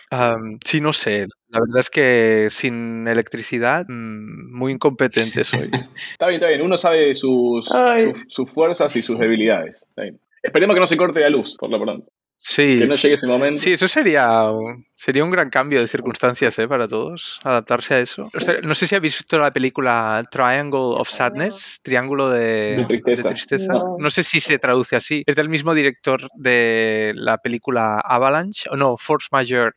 sí, 0.64 0.80
no 0.80 0.94
sé. 0.94 1.28
La 1.50 1.60
verdad 1.60 1.80
es 1.82 1.90
que 1.90 2.48
sin 2.50 3.06
electricidad, 3.06 3.86
mm, 3.86 4.58
muy 4.58 4.72
incompetente 4.72 5.44
soy. 5.44 5.70
está 6.14 6.28
bien, 6.28 6.40
está 6.40 6.48
bien. 6.48 6.62
Uno 6.62 6.78
sabe 6.78 7.14
sus, 7.14 7.70
sus, 8.30 8.50
fuerzas 8.50 8.96
y 8.96 9.04
sus 9.04 9.20
debilidades. 9.20 9.86
Esperemos 10.42 10.74
que 10.74 10.80
no 10.80 10.88
se 10.88 10.96
corte 10.96 11.20
la 11.20 11.30
luz, 11.30 11.58
por 11.60 11.70
lo 11.70 11.82
pronto. 11.82 12.10
Sí. 12.44 12.78
Que 12.78 12.88
no 12.88 12.96
llegue 12.96 13.16
ese 13.16 13.28
momento. 13.28 13.62
Sí, 13.62 13.72
eso 13.72 13.88
sería, 13.88 14.26
sería 15.02 15.24
un 15.24 15.32
gran 15.32 15.50
cambio 15.50 15.82
de 15.82 15.88
circunstancias 15.88 16.60
¿eh? 16.60 16.68
para 16.68 16.88
todos, 16.88 17.40
adaptarse 17.44 17.96
a 17.96 18.00
eso. 18.02 18.30
No 18.64 18.76
sé 18.76 18.86
si 18.86 18.94
habéis 18.94 19.18
visto 19.18 19.40
la 19.40 19.52
película 19.52 20.24
Triangle 20.30 20.94
of 20.96 21.10
Sadness, 21.10 21.80
Triángulo 21.82 22.30
de, 22.30 22.86
Tristeza. 22.88 23.74
No. 23.98 24.10
sé 24.12 24.24
si 24.24 24.40
se 24.40 24.60
traduce 24.60 24.96
así. 24.96 25.24
Es 25.26 25.36
del 25.36 25.50
mismo 25.50 25.74
director 25.74 26.28
de 26.36 27.14
la 27.16 27.40
película 27.40 28.00
Avalanche, 28.00 28.70
o 28.70 28.78
no, 28.78 28.96
Force 28.96 29.30
Majeure, 29.32 29.74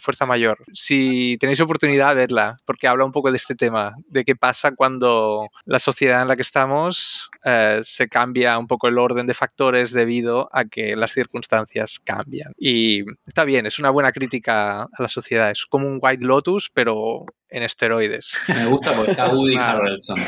Fuerza 0.00 0.26
Mayor. 0.26 0.58
Si 0.72 1.36
tenéis 1.38 1.60
oportunidad, 1.60 2.14
verla, 2.14 2.58
porque 2.64 2.88
habla 2.88 3.04
un 3.04 3.12
poco 3.12 3.30
de 3.30 3.36
este 3.36 3.54
tema, 3.54 3.94
de 4.08 4.24
qué 4.24 4.36
pasa 4.36 4.72
cuando 4.72 5.48
la 5.64 5.78
sociedad 5.78 6.22
en 6.22 6.28
la 6.28 6.36
que 6.36 6.42
estamos 6.42 7.30
eh, 7.44 7.80
se 7.82 8.08
cambia 8.08 8.58
un 8.58 8.66
poco 8.66 8.88
el 8.88 8.98
orden 8.98 9.26
de 9.26 9.34
factores 9.34 9.92
debido 9.92 10.48
a 10.52 10.64
que 10.64 10.96
las 10.96 11.12
circunstancias 11.12 12.00
cambian. 12.02 12.52
Y 12.58 13.02
está 13.26 13.44
bien, 13.44 13.66
es 13.66 13.78
una 13.78 13.90
buena 13.90 14.12
crítica 14.12 14.67
a 14.68 14.88
la 15.02 15.08
sociedad. 15.08 15.50
Es 15.50 15.66
como 15.66 15.86
un 15.88 15.98
White 16.00 16.24
Lotus, 16.24 16.70
pero 16.72 17.24
en 17.48 17.62
esteroides. 17.62 18.32
Me 18.48 18.66
gusta 18.66 18.92
porque 18.92 19.10
está 19.10 19.28
Woody 19.32 19.56
Harrelson. 19.56 20.18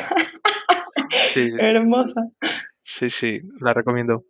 Sí, 1.28 1.50
Hermosa. 1.58 2.28
Sí, 2.82 3.10
sí, 3.10 3.40
la 3.60 3.72
recomiendo. 3.72 4.24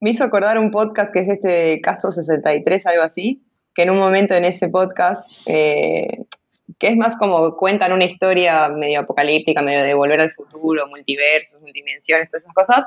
Me 0.00 0.10
hizo 0.10 0.24
acordar 0.24 0.58
un 0.58 0.70
podcast 0.70 1.12
que 1.12 1.20
es 1.20 1.28
este 1.28 1.80
caso 1.80 2.12
63, 2.12 2.86
algo 2.86 3.02
así, 3.02 3.42
que 3.74 3.82
en 3.82 3.90
un 3.90 3.98
momento 3.98 4.34
en 4.34 4.44
ese 4.44 4.68
podcast, 4.68 5.26
eh, 5.46 6.24
que 6.78 6.88
es 6.88 6.96
más 6.96 7.16
como 7.16 7.56
cuentan 7.56 7.92
una 7.92 8.04
historia 8.04 8.68
medio 8.68 9.00
apocalíptica, 9.00 9.62
medio 9.62 9.82
de 9.82 9.94
volver 9.94 10.20
al 10.20 10.30
futuro, 10.30 10.86
multiversos, 10.88 11.60
multidimensiones, 11.60 12.28
todas 12.28 12.44
esas 12.44 12.54
cosas, 12.54 12.86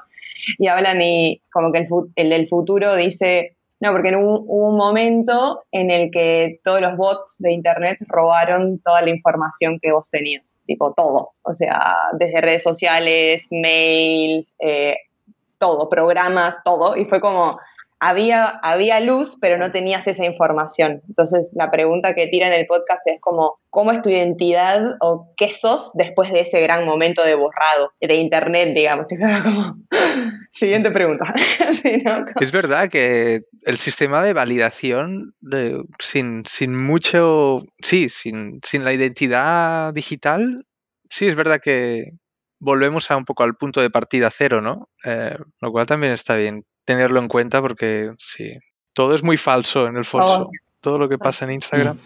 y 0.57 0.67
hablan 0.67 1.01
y 1.01 1.41
como 1.51 1.71
que 1.71 1.85
el, 2.15 2.29
del 2.29 2.47
futuro 2.47 2.95
dice, 2.95 3.57
no, 3.81 3.91
porque 3.91 4.13
hubo, 4.15 4.41
un 4.41 4.75
momento 4.75 5.63
en 5.71 5.89
el 5.89 6.11
que 6.11 6.59
todos 6.63 6.81
los 6.81 6.97
bots 6.97 7.37
de 7.39 7.53
Internet 7.53 7.97
robaron 8.07 8.79
toda 8.79 9.01
la 9.01 9.09
información 9.09 9.79
que 9.81 9.91
vos 9.91 10.05
tenías, 10.11 10.55
tipo 10.65 10.93
todo, 10.93 11.31
o 11.43 11.53
sea, 11.53 11.95
desde 12.13 12.41
redes 12.41 12.63
sociales, 12.63 13.47
mails, 13.51 14.55
eh, 14.59 14.97
todo, 15.57 15.87
programas, 15.87 16.57
todo, 16.63 16.97
y 16.97 17.05
fue 17.05 17.21
como, 17.21 17.57
había, 17.99 18.45
había 18.47 18.99
luz, 18.99 19.37
pero 19.39 19.57
no 19.57 19.71
tenías 19.71 20.07
esa 20.07 20.25
información. 20.25 21.01
Entonces, 21.07 21.53
la 21.55 21.69
pregunta 21.69 22.13
que 22.13 22.27
tira 22.27 22.47
en 22.47 22.53
el 22.53 22.65
podcast 22.65 23.05
es 23.07 23.19
como, 23.19 23.59
¿cómo 23.69 23.91
es 23.91 24.01
tu 24.01 24.09
identidad 24.09 24.95
o 25.01 25.33
qué 25.35 25.51
sos 25.51 25.91
después 25.93 26.31
de 26.31 26.41
ese 26.41 26.61
gran 26.61 26.85
momento 26.85 27.23
de 27.23 27.35
borrado 27.35 27.93
de 27.99 28.15
Internet, 28.15 28.73
digamos? 28.75 29.07
Y 30.51 30.65
siguiente 30.65 30.91
pregunta. 30.91 31.31
Es 32.41 32.51
verdad 32.51 32.89
que 32.89 33.41
el 33.63 33.77
sistema 33.77 34.23
de 34.23 34.33
validación, 34.33 35.35
sin, 35.99 36.43
sin 36.45 36.75
mucho, 36.75 37.61
sí, 37.81 38.09
sin, 38.09 38.59
sin 38.65 38.83
la 38.83 38.93
identidad 38.93 39.93
digital, 39.93 40.65
sí, 41.09 41.27
es 41.27 41.35
verdad 41.35 41.59
que, 41.61 42.13
volvemos 42.59 43.09
a 43.09 43.17
un 43.17 43.25
poco 43.25 43.43
al 43.43 43.55
punto 43.55 43.81
de 43.81 43.89
partida 43.89 44.29
cero, 44.29 44.61
¿no? 44.61 44.89
Eh, 45.03 45.37
lo 45.61 45.71
cual 45.71 45.85
también 45.85 46.11
está 46.11 46.35
bien 46.35 46.65
tenerlo 46.89 47.19
en 47.19 47.27
cuenta 47.27 47.61
porque 47.61 48.13
sí, 48.17 48.57
todo 48.93 49.13
es 49.13 49.21
muy 49.21 49.37
falso 49.37 49.85
en 49.85 49.95
el 49.95 50.05
fondo. 50.05 50.49
Todo 50.81 50.97
lo 50.97 51.07
que 51.07 51.19
pasa 51.19 51.45
en 51.45 51.51
Instagram. 51.51 51.99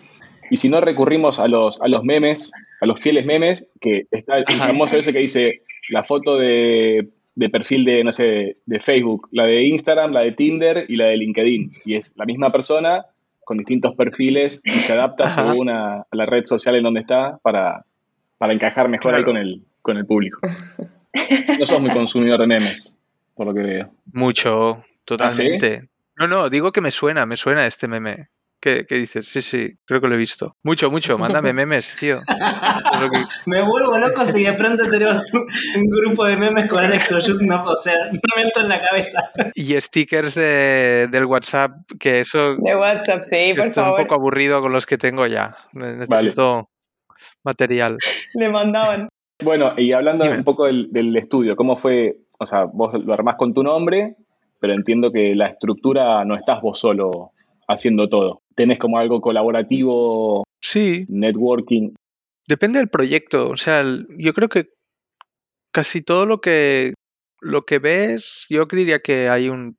Y 0.50 0.58
si 0.58 0.68
no 0.68 0.82
recurrimos 0.82 1.40
a 1.40 1.48
los, 1.48 1.82
a 1.82 1.88
los 1.88 2.04
memes, 2.04 2.52
a 2.82 2.86
los 2.86 3.00
fieles 3.00 3.26
memes, 3.26 3.70
que 3.80 4.08
está 4.12 4.40
el 4.40 4.46
famoso 4.46 4.98
ese 4.98 5.14
que 5.14 5.20
dice 5.20 5.62
la 5.88 6.04
foto 6.04 6.36
de, 6.38 7.08
perfil 7.50 7.86
de, 7.86 8.04
no 8.04 8.12
sé, 8.12 8.58
de 8.66 8.80
Facebook, 8.82 9.30
la 9.32 9.46
de 9.46 9.64
Instagram, 9.68 10.12
la 10.12 10.20
de 10.20 10.34
Tinder 10.34 10.86
y 10.90 10.98
la 10.98 11.06
de 11.06 11.16
LinkedIn. 11.16 11.72
Y 11.86 11.96
es 11.96 12.12
la 12.18 12.26
misma 12.26 12.52
persona 12.52 13.06
con 13.46 13.58
distintos 13.58 13.96
perfiles 13.96 14.62
y 14.66 14.82
se 14.82 14.92
adapta 14.92 15.30
según 15.30 15.70
a, 15.70 16.06
la 16.12 16.26
red 16.26 16.44
social 16.44 16.76
en 16.76 16.84
donde 16.84 17.00
está 17.00 17.40
para, 17.42 17.86
encajar 18.42 18.90
mejor 18.90 19.16
ahí 19.16 19.24
con 19.24 19.38
el, 19.38 19.62
con 19.82 19.96
el 19.96 20.06
público. 20.06 20.40
No 21.60 21.66
sos 21.68 21.80
muy 21.80 21.92
consumidor 21.92 22.40
de 22.40 22.48
memes 22.48 22.98
por 23.36 23.48
lo 23.48 23.54
que 23.54 23.62
veo. 23.62 23.92
Mucho, 24.12 24.78
¿Ah, 24.80 24.86
totalmente. 25.06 25.90
No, 26.16 26.28
no, 26.28 26.50
digo 26.50 26.72
que 26.72 26.82
me 26.82 26.92
suena, 26.92 27.26
me 27.26 27.38
suena 27.38 27.66
este 27.66 27.88
meme. 27.88 28.30
¿Qué, 28.64 28.86
dices? 28.90 29.28
Sí, 29.28 29.42
sí, 29.42 29.78
creo 29.84 30.00
que 30.00 30.08
lo 30.08 30.16
he 30.16 30.18
visto. 30.18 30.56
Mucho, 30.64 30.90
mucho. 30.90 31.18
Mándame 31.20 31.52
memes, 31.52 31.98
tío. 32.00 32.22
Me 33.46 33.62
vuelvo 33.62 33.98
loco 33.98 34.26
si 34.26 34.46
de 34.46 34.54
pronto 34.54 34.90
tenemos 34.90 35.34
un, 35.34 35.46
grupo 35.90 36.24
de 36.24 36.38
memes 36.38 36.70
con 36.70 36.82
Electroshock, 36.82 37.42
no, 37.42 37.66
o 37.66 37.76
sea, 37.76 37.96
no 38.10 38.20
me 38.38 38.44
entro 38.44 38.64
en 38.64 38.70
la 38.70 38.82
cabeza. 38.82 39.20
Y 39.54 39.76
stickers 39.76 40.34
del 40.36 41.26
WhatsApp, 41.26 41.72
que 42.00 42.22
eso. 42.22 42.56
De 42.58 42.74
WhatsApp, 42.74 43.24
sí, 43.24 43.54
por 43.58 43.74
favor. 43.74 44.00
un 44.00 44.06
poco 44.06 44.16
aburrido 44.16 44.62
con 44.62 44.72
los 44.72 44.86
que 44.86 44.98
tengo 44.98 45.28
ya. 45.28 45.58
Necesito 45.74 46.70
material. 47.44 47.98
Le 48.36 48.50
mandaban. 48.50 49.10
Bueno, 49.44 49.74
y 49.78 49.92
hablando 49.92 50.24
un 50.26 50.44
poco 50.46 50.68
del, 50.68 50.88
del 50.92 51.16
estudio, 51.18 51.58
¿cómo 51.58 51.76
fue 51.76 52.16
o 52.40 52.46
sea, 52.46 52.66
vos 52.66 52.94
lo 52.94 53.14
armás 53.14 53.36
con 53.36 53.54
tu 53.54 53.64
nombre, 53.64 54.16
pero 54.60 54.74
entiendo 54.74 55.12
que 55.12 55.36
la 55.36 55.48
estructura 55.48 56.24
no 56.26 56.36
estás 56.36 56.62
vos 56.62 56.80
solo 56.80 57.32
haciendo 57.68 58.10
todo. 58.10 58.42
Tenés 58.56 58.80
como 58.80 58.98
algo 58.98 59.22
colaborativo, 59.22 60.44
sí. 60.62 61.06
networking. 61.10 61.94
Depende 62.48 62.80
del 62.80 62.90
proyecto. 62.90 63.50
O 63.50 63.58
sea, 63.58 63.84
yo 64.18 64.34
creo 64.34 64.50
que 64.50 64.70
casi 65.72 66.02
todo 66.02 66.26
lo 66.26 66.42
que, 66.42 66.94
lo 67.42 67.66
que 67.66 67.80
ves, 67.80 68.46
yo 68.50 68.66
diría 68.66 69.00
que 69.00 69.30
hay 69.30 69.50
un 69.50 69.78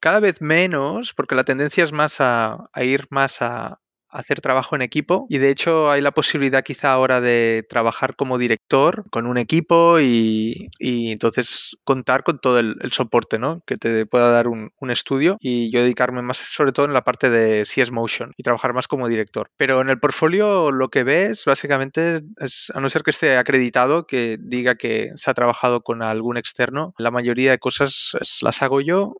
cada 0.00 0.20
vez 0.20 0.42
menos, 0.42 1.14
porque 1.14 1.34
la 1.34 1.44
tendencia 1.44 1.82
es 1.82 1.92
más 1.92 2.20
a 2.20 2.68
ir 2.76 3.06
más 3.08 3.40
a, 3.40 3.78
hacer 4.14 4.40
trabajo 4.40 4.76
en 4.76 4.82
equipo 4.82 5.26
y 5.28 5.38
de 5.38 5.50
hecho 5.50 5.90
hay 5.90 6.00
la 6.00 6.12
posibilidad 6.12 6.62
quizá 6.62 6.92
ahora 6.92 7.20
de 7.20 7.66
trabajar 7.68 8.16
como 8.16 8.38
director 8.38 9.04
con 9.10 9.26
un 9.26 9.36
equipo 9.36 9.98
y, 10.00 10.68
entonces 10.78 11.76
contar 11.84 12.22
con 12.22 12.38
todo 12.38 12.58
el, 12.60 12.76
soporte 12.92 13.38
¿no? 13.38 13.62
que 13.66 13.76
te 13.76 14.06
pueda 14.06 14.30
dar 14.30 14.46
un, 14.48 14.70
estudio 14.90 15.38
y 15.40 15.72
yo 15.72 15.80
dedicarme 15.80 16.20
más 16.20 16.36
sobre 16.36 16.70
todo 16.70 16.86
en 16.86 16.92
la 16.92 17.02
parte 17.02 17.30
de 17.30 17.64
CS 17.64 17.90
Motion 17.90 18.32
y 18.36 18.42
trabajar 18.42 18.74
más 18.74 18.86
como 18.86 19.08
director. 19.08 19.48
Pero 19.56 19.80
en 19.80 19.88
el 19.88 19.98
portfolio 19.98 20.70
lo 20.70 20.88
que 20.90 21.04
ves 21.04 21.44
básicamente 21.46 22.20
es, 22.38 22.70
a 22.74 22.80
no 22.80 22.90
ser 22.90 23.02
que 23.02 23.10
esté 23.10 23.38
acreditado, 23.38 24.06
que 24.06 24.36
diga 24.38 24.74
que 24.74 25.10
se 25.16 25.30
ha 25.30 25.34
trabajado 25.34 25.80
con 25.80 26.02
algún 26.02 26.36
externo, 26.36 26.92
la 26.98 27.10
mayoría 27.10 27.50
de 27.50 27.58
cosas 27.58 28.12
las 28.42 28.62
hago 28.62 28.82
yo 28.82 29.14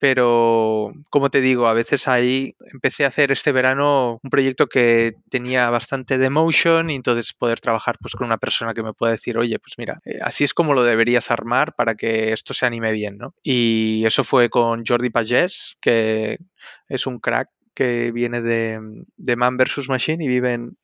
pero 0.00 0.92
como 1.10 1.30
te 1.30 1.42
digo, 1.42 1.68
a 1.68 1.74
veces 1.74 2.08
ahí 2.08 2.56
empecé 2.72 3.04
a 3.04 3.08
hacer 3.08 3.30
este 3.30 3.52
verano 3.52 4.18
un 4.22 4.30
proyecto 4.30 4.66
que 4.66 5.12
tenía 5.28 5.68
bastante 5.68 6.16
de 6.16 6.30
motion 6.30 6.90
y 6.90 6.94
entonces 6.96 7.34
poder 7.34 7.60
trabajar 7.60 7.96
pues 8.00 8.14
con 8.14 8.26
una 8.26 8.38
persona 8.38 8.72
que 8.72 8.82
me 8.82 8.94
pueda 8.94 9.12
decir, 9.12 9.36
oye, 9.36 9.58
pues 9.58 9.74
mira, 9.76 10.00
eh, 10.06 10.18
así 10.22 10.42
es 10.44 10.54
como 10.54 10.72
lo 10.72 10.84
deberías 10.84 11.30
armar 11.30 11.74
para 11.74 11.94
que 11.94 12.32
esto 12.32 12.54
se 12.54 12.64
anime 12.64 12.92
bien, 12.92 13.18
¿no? 13.18 13.34
Y 13.42 14.02
eso 14.06 14.24
fue 14.24 14.48
con 14.48 14.84
Jordi 14.86 15.10
Pagés, 15.10 15.76
que 15.82 16.38
es 16.88 17.06
un 17.06 17.18
crack 17.18 17.50
que 17.74 18.10
viene 18.10 18.40
de, 18.40 18.80
de 19.16 19.36
Man 19.36 19.58
vs. 19.58 19.90
Machine 19.90 20.24
y 20.24 20.28
vive 20.28 20.54
en, 20.54 20.76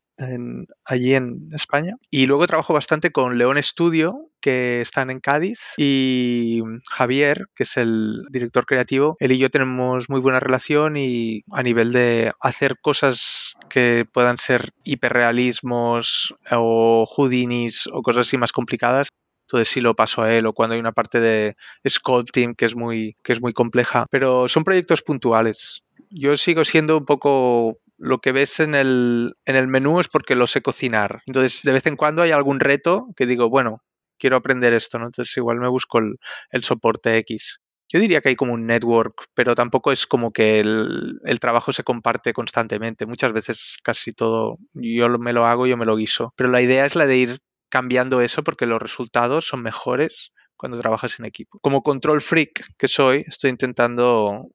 allí 0.85 1.15
en 1.15 1.51
España. 1.53 1.97
Y 2.11 2.27
luego 2.27 2.47
trabajo 2.47 2.75
bastante 2.75 3.13
con 3.13 3.39
León 3.39 3.63
Studio, 3.63 4.29
que 4.41 4.81
están 4.81 5.11
en 5.11 5.21
Cádiz, 5.21 5.61
y 5.77 6.63
Javier, 6.91 7.47
que 7.55 7.65
es 7.65 7.77
el 7.77 8.25
director 8.31 8.67
creativo. 8.67 9.17
Él 9.19 9.33
y 9.33 9.39
yo 9.39 9.51
tenemos 9.51 10.09
muy 10.09 10.21
buena 10.21 10.41
relación 10.41 10.97
y 10.97 11.43
a 11.53 11.63
nivel 11.63 11.93
de 11.93 12.33
hacer 12.41 12.79
cosas 12.81 13.55
que 13.69 14.07
puedan 14.11 14.39
ser 14.39 14.71
hiperrealismos 14.85 16.35
o 16.51 17.07
Houdinis 17.07 17.89
o 17.93 18.03
cosas 18.03 18.27
así 18.27 18.37
más 18.39 18.53
complicadas, 18.53 19.09
entonces 19.47 19.69
sí 19.69 19.81
lo 19.81 19.95
paso 19.95 20.23
a 20.23 20.33
él 20.33 20.47
o 20.47 20.53
cuando 20.53 20.75
hay 20.75 20.81
una 20.81 20.93
parte 20.93 21.21
de 21.21 21.57
sculpting 21.89 22.55
que 22.55 22.65
es 22.65 22.75
muy 22.75 23.17
que 23.23 23.33
es 23.33 23.41
muy 23.41 23.53
compleja 23.53 24.07
pero 24.11 24.49
son 24.49 24.65
proyectos 24.65 25.03
puntuales 25.03 25.85
yo 26.11 26.37
sigo 26.37 26.65
siendo 26.65 26.99
un 26.99 27.05
poco 27.05 27.79
lo 27.99 28.19
que 28.19 28.33
ves 28.33 28.61
en 28.61 28.75
el, 28.75 29.35
en 29.45 29.57
el 29.57 29.69
menú 29.69 30.01
es 30.01 30.09
porque 30.09 30.35
lo 30.35 30.47
sé 30.47 30.63
cocinar. 30.63 31.23
Entonces, 31.27 31.63
de 31.63 31.73
vez 31.73 31.87
en 31.87 31.97
cuando 31.97 32.23
hay 32.23 32.31
algún 32.31 32.61
reto 32.61 33.09
que 33.17 33.27
digo, 33.27 33.49
bueno, 33.49 33.83
quiero 34.19 34.37
aprender 34.37 34.73
esto, 34.73 34.99
¿no? 34.99 35.07
Entonces, 35.07 35.37
igual 35.37 35.59
me 35.59 35.69
busco 35.69 35.99
el, 35.99 36.63
soporte 36.63 37.17
X. 37.19 37.61
Yo 37.89 38.01
diría 38.01 38.21
que 38.21 38.31
hay 38.31 38.37
como 38.37 38.53
un 38.53 38.67
network, 38.67 39.27
pero 39.35 39.55
tampoco 39.55 39.93
es 39.93 40.07
como 40.07 40.33
que 40.33 40.61
el, 40.61 41.39
trabajo 41.41 41.73
se 41.73 41.85
comparte 41.85 42.33
constantemente. 42.33 43.07
Muchas 43.07 43.33
veces 43.33 43.77
casi 43.83 44.13
todo 44.13 44.59
yo 44.75 45.09
me 45.19 45.33
lo 45.33 45.47
hago, 45.47 45.67
yo 45.67 45.77
me 45.77 45.87
lo 45.87 45.97
guiso. 45.97 46.33
Pero 46.37 46.51
la 46.51 46.61
idea 46.61 46.85
es 46.85 46.97
la 46.97 47.07
de 47.07 47.17
ir 47.17 47.39
cambiando 47.69 48.21
eso 48.21 48.43
porque 48.43 48.67
los 48.67 48.83
resultados 48.83 49.47
son 49.47 49.63
mejores 49.63 50.33
cuando 50.57 50.81
trabajas 50.81 51.19
en 51.19 51.27
equipo. 51.27 51.59
Como 51.61 51.83
control 51.83 52.21
freak 52.21 52.65
que 52.77 52.89
soy, 52.89 53.25
estoy 53.29 53.51
intentando 53.51 54.49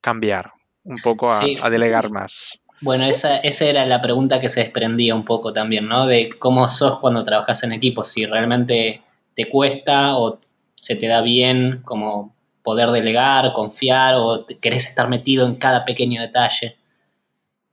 cambiar 0.00 0.52
un 0.84 0.96
poco 0.96 1.30
a, 1.30 1.70
delegar 1.70 2.10
más. 2.10 2.58
Bueno, 2.82 3.04
esa, 3.04 3.36
esa, 3.38 3.64
era 3.66 3.86
la 3.86 4.00
pregunta 4.00 4.40
que 4.40 4.48
se 4.48 4.60
desprendía 4.60 5.14
un 5.14 5.24
poco 5.24 5.52
también, 5.52 5.86
¿no? 5.86 6.06
De 6.06 6.30
cómo 6.38 6.66
sos 6.66 6.98
cuando 6.98 7.20
trabajas 7.20 7.62
en 7.62 7.72
equipo, 7.72 8.02
si 8.02 8.26
realmente 8.26 9.02
te 9.34 9.48
cuesta 9.48 10.16
o 10.16 10.40
se 10.74 10.96
te 10.96 11.06
da 11.06 11.22
bien 11.22 11.80
como 11.84 12.34
poder 12.64 12.90
delegar, 12.90 13.52
confiar 13.52 14.16
o 14.16 14.44
querés 14.60 14.86
estar 14.86 15.08
metido 15.08 15.46
en 15.46 15.54
cada 15.54 15.84
pequeño 15.84 16.20
detalle. 16.20 16.76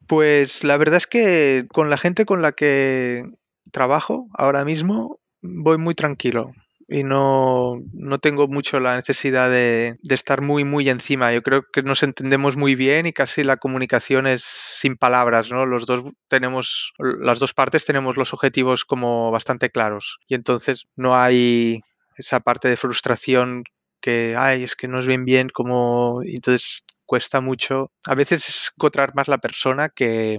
Pues 0.06 0.64
la 0.64 0.78
verdad 0.78 0.98
es 0.98 1.08
que 1.08 1.66
con 1.72 1.90
la 1.90 1.98
gente 1.98 2.26
con 2.26 2.44
la 2.44 2.52
que 2.52 3.26
trabajo 3.72 4.28
ahora 4.34 4.64
mismo 4.64 5.20
voy 5.42 5.80
muy 5.80 5.96
tranquilo 5.96 6.54
y 6.90 7.04
no, 7.04 7.82
tengo 8.22 8.48
mucho 8.48 8.80
la 8.80 8.96
necesidad 8.96 9.50
de, 9.50 9.98
estar 10.10 10.42
muy, 10.42 10.64
muy 10.64 10.90
encima. 10.90 11.32
Yo 11.32 11.44
creo 11.44 11.64
que 11.72 11.84
nos 11.84 12.02
entendemos 12.02 12.58
muy 12.58 12.74
bien 12.76 13.06
y 13.06 13.14
casi 13.14 13.44
la 13.44 13.58
comunicación 13.58 14.26
es 14.26 14.44
sin 14.44 14.98
palabras, 14.98 15.52
¿no? 15.52 15.68
Los 15.68 15.86
dos 15.86 16.04
tenemos, 16.28 16.94
las 16.98 17.40
dos 17.40 17.54
partes 17.54 17.86
tenemos 17.86 18.18
los 18.18 18.34
objetivos 18.34 18.86
como 18.86 19.30
bastante 19.30 19.70
claros 19.70 20.18
y 20.28 20.34
entonces 20.34 20.88
no 20.96 21.16
hay 21.16 21.82
esa 22.18 22.40
parte 22.40 22.68
de 22.68 22.78
frustración 22.78 23.64
que, 24.02 24.36
ay, 24.38 24.64
es 24.64 24.76
que 24.76 24.88
no 24.88 25.00
es 25.00 25.06
bien 25.06 25.26
bien, 25.26 25.50
como, 25.50 26.22
entonces 26.24 26.86
cuesta 27.10 27.42
mucho. 27.42 27.92
A 28.06 28.14
veces 28.14 28.72
encontrar 28.78 29.16
más 29.16 29.28
la 29.28 29.40
persona 29.40 29.90
que, 29.90 30.38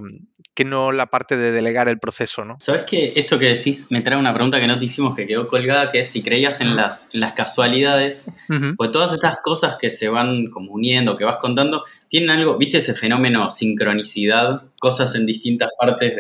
no 0.65 0.93
la 0.93 1.07
parte 1.07 1.37
de 1.37 1.51
delegar 1.51 1.89
el 1.89 1.99
proceso, 1.99 2.45
¿no? 2.45 2.59
¿Sabes 2.61 2.85
que 2.85 3.15
esto 3.17 3.39
que 3.39 3.47
decís 3.47 3.87
me 3.91 4.03
trae 4.03 4.19
una 4.19 4.33
pregunta 4.33 4.61
que 4.61 4.69
no 4.69 4.79
te 4.79 4.85
hicimos 4.85 5.17
que 5.17 5.27
quedó 5.27 5.49
colgada, 5.49 5.89
que 5.89 6.01
es 6.01 6.07
si 6.09 6.23
creías 6.23 6.61
en 6.61 6.77
las, 6.77 7.09
las 7.13 7.33
casualidades, 7.33 8.31
pues 8.77 8.91
todas 8.93 9.13
estas 9.13 9.39
cosas 9.39 9.77
que 9.81 9.91
se 9.91 10.09
van 10.09 10.49
como 10.51 10.73
uniendo, 10.73 11.17
que 11.17 11.25
vas 11.25 11.39
contando, 11.39 11.83
tienen 12.09 12.31
algo, 12.31 12.57
viste 12.57 12.77
ese 12.77 12.95
fenómeno 12.95 13.51
sincronicidad, 13.51 14.63
cosas 14.79 15.15
en 15.17 15.27
distintas 15.27 15.71
partes 15.77 16.15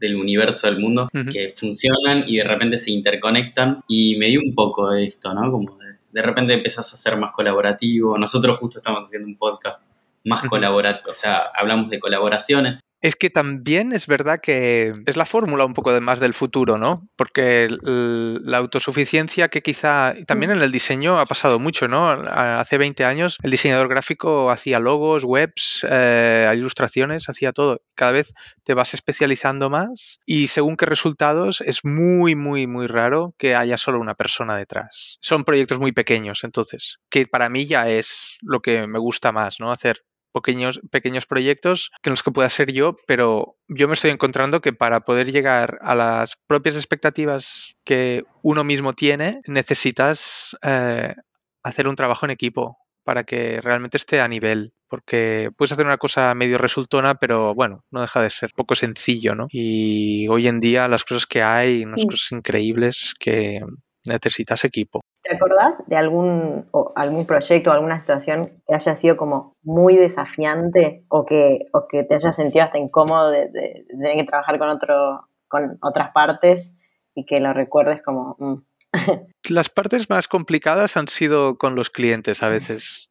del 0.00 0.16
universo, 0.16 0.66
del 0.66 0.80
mundo, 0.80 1.08
que 1.30 1.54
funcionan 1.54 2.24
y 2.26 2.38
de 2.38 2.44
repente 2.44 2.76
se 2.76 2.90
interconectan. 2.90 3.84
Y 3.86 4.16
me 4.16 4.28
dio 4.28 4.40
un 4.40 4.54
poco 4.54 4.90
de 4.90 5.04
esto, 5.04 5.32
¿no? 5.32 5.52
Como 5.52 5.76
de, 5.76 5.98
de 6.10 6.22
repente 6.22 6.54
empezás 6.54 6.92
a 6.92 6.96
ser 6.96 7.16
más 7.18 7.32
colaborativo. 7.32 8.18
Nosotros 8.18 8.58
justo 8.58 8.78
estamos 8.78 9.04
haciendo 9.04 9.28
un 9.28 9.36
podcast 9.36 9.91
más 10.24 10.42
colaborativo, 10.44 11.10
o 11.10 11.14
sea, 11.14 11.50
hablamos 11.54 11.90
de 11.90 12.00
colaboraciones. 12.00 12.78
Es 13.02 13.16
que 13.16 13.30
también 13.30 13.92
es 13.92 14.06
verdad 14.06 14.38
que 14.40 14.94
es 15.06 15.16
la 15.16 15.26
fórmula 15.26 15.64
un 15.64 15.74
poco 15.74 15.92
de 15.92 16.00
más 16.00 16.20
del 16.20 16.34
futuro, 16.34 16.78
¿no? 16.78 17.08
Porque 17.16 17.68
la 17.82 18.58
autosuficiencia 18.58 19.48
que 19.48 19.60
quizá 19.60 20.14
también 20.28 20.52
en 20.52 20.62
el 20.62 20.70
diseño 20.70 21.18
ha 21.18 21.26
pasado 21.26 21.58
mucho, 21.58 21.88
¿no? 21.88 22.10
Hace 22.12 22.78
20 22.78 23.04
años 23.04 23.38
el 23.42 23.50
diseñador 23.50 23.88
gráfico 23.88 24.52
hacía 24.52 24.78
logos, 24.78 25.24
webs, 25.24 25.84
eh, 25.90 26.48
ilustraciones, 26.54 27.28
hacía 27.28 27.50
todo. 27.50 27.82
Cada 27.96 28.12
vez 28.12 28.34
te 28.62 28.74
vas 28.74 28.94
especializando 28.94 29.68
más 29.68 30.20
y 30.24 30.46
según 30.46 30.76
qué 30.76 30.86
resultados 30.86 31.60
es 31.60 31.84
muy, 31.84 32.36
muy, 32.36 32.68
muy 32.68 32.86
raro 32.86 33.34
que 33.36 33.56
haya 33.56 33.78
solo 33.78 33.98
una 33.98 34.14
persona 34.14 34.56
detrás. 34.56 35.18
Son 35.20 35.42
proyectos 35.42 35.80
muy 35.80 35.90
pequeños, 35.90 36.44
entonces, 36.44 36.98
que 37.10 37.26
para 37.26 37.48
mí 37.48 37.66
ya 37.66 37.88
es 37.88 38.38
lo 38.42 38.60
que 38.60 38.86
me 38.86 39.00
gusta 39.00 39.32
más, 39.32 39.58
¿no? 39.58 39.72
Hacer 39.72 40.04
pequeños, 40.32 40.80
pequeños 40.90 41.26
proyectos 41.26 41.90
que 42.02 42.10
los 42.10 42.22
que 42.22 42.30
pueda 42.30 42.48
ser 42.50 42.72
yo, 42.72 42.96
pero 43.06 43.56
yo 43.68 43.88
me 43.88 43.94
estoy 43.94 44.10
encontrando 44.10 44.60
que 44.60 44.72
para 44.72 45.00
poder 45.00 45.30
llegar 45.30 45.78
a 45.82 45.94
las 45.94 46.36
propias 46.46 46.76
expectativas 46.76 47.76
que 47.84 48.24
uno 48.42 48.64
mismo 48.64 48.94
tiene, 48.94 49.40
necesitas 49.46 50.56
eh, 50.62 51.14
hacer 51.62 51.88
un 51.88 51.96
trabajo 51.96 52.26
en 52.26 52.30
equipo 52.30 52.78
para 53.04 53.24
que 53.24 53.60
realmente 53.60 53.96
esté 53.96 54.20
a 54.20 54.28
nivel. 54.28 54.74
Porque 54.88 55.50
puedes 55.56 55.72
hacer 55.72 55.86
una 55.86 55.96
cosa 55.96 56.34
medio 56.34 56.58
resultona, 56.58 57.14
pero 57.14 57.54
bueno, 57.54 57.84
no 57.90 58.02
deja 58.02 58.20
de 58.22 58.28
ser 58.28 58.50
poco 58.54 58.74
sencillo, 58.74 59.34
¿no? 59.34 59.46
Y 59.50 60.28
hoy 60.28 60.48
en 60.48 60.60
día 60.60 60.86
las 60.86 61.04
cosas 61.04 61.26
que 61.26 61.42
hay, 61.42 61.84
unas 61.84 62.04
cosas 62.04 62.30
increíbles 62.32 63.14
que 63.18 63.60
necesitas 64.04 64.64
equipo. 64.64 65.00
¿Te 65.32 65.36
acordás 65.36 65.82
de 65.86 65.96
algún, 65.96 66.68
algún 66.94 67.26
proyecto 67.26 67.70
o 67.70 67.72
alguna 67.72 67.98
situación 68.00 68.60
que 68.66 68.74
haya 68.74 68.96
sido 68.96 69.16
como 69.16 69.56
muy 69.62 69.96
desafiante 69.96 71.06
o 71.08 71.24
que, 71.24 71.60
o 71.72 71.88
que 71.88 72.04
te 72.04 72.16
haya 72.16 72.34
sentido 72.34 72.64
hasta 72.64 72.78
incómodo 72.78 73.30
de, 73.30 73.48
tener 73.88 74.16
que 74.16 74.24
trabajar 74.24 74.58
con, 74.58 74.68
otro, 74.68 75.26
con 75.48 75.78
otras 75.80 76.10
partes 76.12 76.74
y 77.14 77.24
que 77.24 77.40
lo 77.40 77.54
recuerdes 77.54 78.02
como... 78.02 78.36
Mm? 78.38 78.56
Las 79.48 79.70
partes 79.70 80.10
más 80.10 80.28
complicadas 80.28 80.98
han 80.98 81.08
sido 81.08 81.56
con 81.56 81.76
los 81.76 81.88
clientes 81.88 82.42
a 82.42 82.50
veces. 82.50 83.08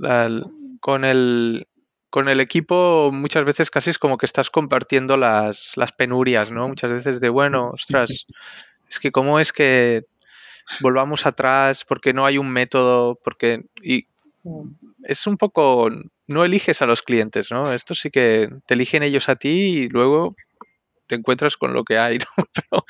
con 0.79 1.03
el, 1.03 1.67
con 2.11 2.29
el 2.29 2.39
equipo 2.39 3.09
muchas 3.11 3.45
veces 3.45 3.71
casi 3.71 3.89
es 3.89 3.97
como 3.97 4.19
que 4.19 4.27
estás 4.27 4.51
compartiendo 4.51 5.17
las, 5.17 5.73
las 5.75 5.91
penurias, 5.91 6.51
¿no? 6.51 6.67
Muchas 6.67 6.91
veces 6.91 7.19
de, 7.19 7.29
bueno, 7.29 7.71
ostras, 7.73 8.27
es 8.87 8.99
que 8.99 9.11
cómo 9.11 9.39
es 9.39 9.51
que 9.51 10.05
volvamos 10.81 11.25
atrás 11.25 11.85
porque 11.85 12.13
no 12.13 12.25
hay 12.25 12.37
un 12.37 12.49
método, 12.49 13.19
porque... 13.23 13.63
Y 13.81 14.07
es 15.03 15.27
un 15.27 15.37
poco... 15.37 15.89
No 16.27 16.45
eliges 16.45 16.81
a 16.81 16.85
los 16.85 17.01
clientes, 17.01 17.51
¿no? 17.51 17.73
Esto 17.73 17.93
sí 17.93 18.09
que 18.09 18.49
te 18.65 18.73
eligen 18.73 19.03
ellos 19.03 19.27
a 19.29 19.35
ti 19.35 19.83
y 19.83 19.89
luego 19.89 20.35
te 21.11 21.17
encuentras 21.17 21.57
con 21.57 21.73
lo 21.73 21.83
que 21.83 21.97
hay, 21.97 22.19
¿no? 22.71 22.85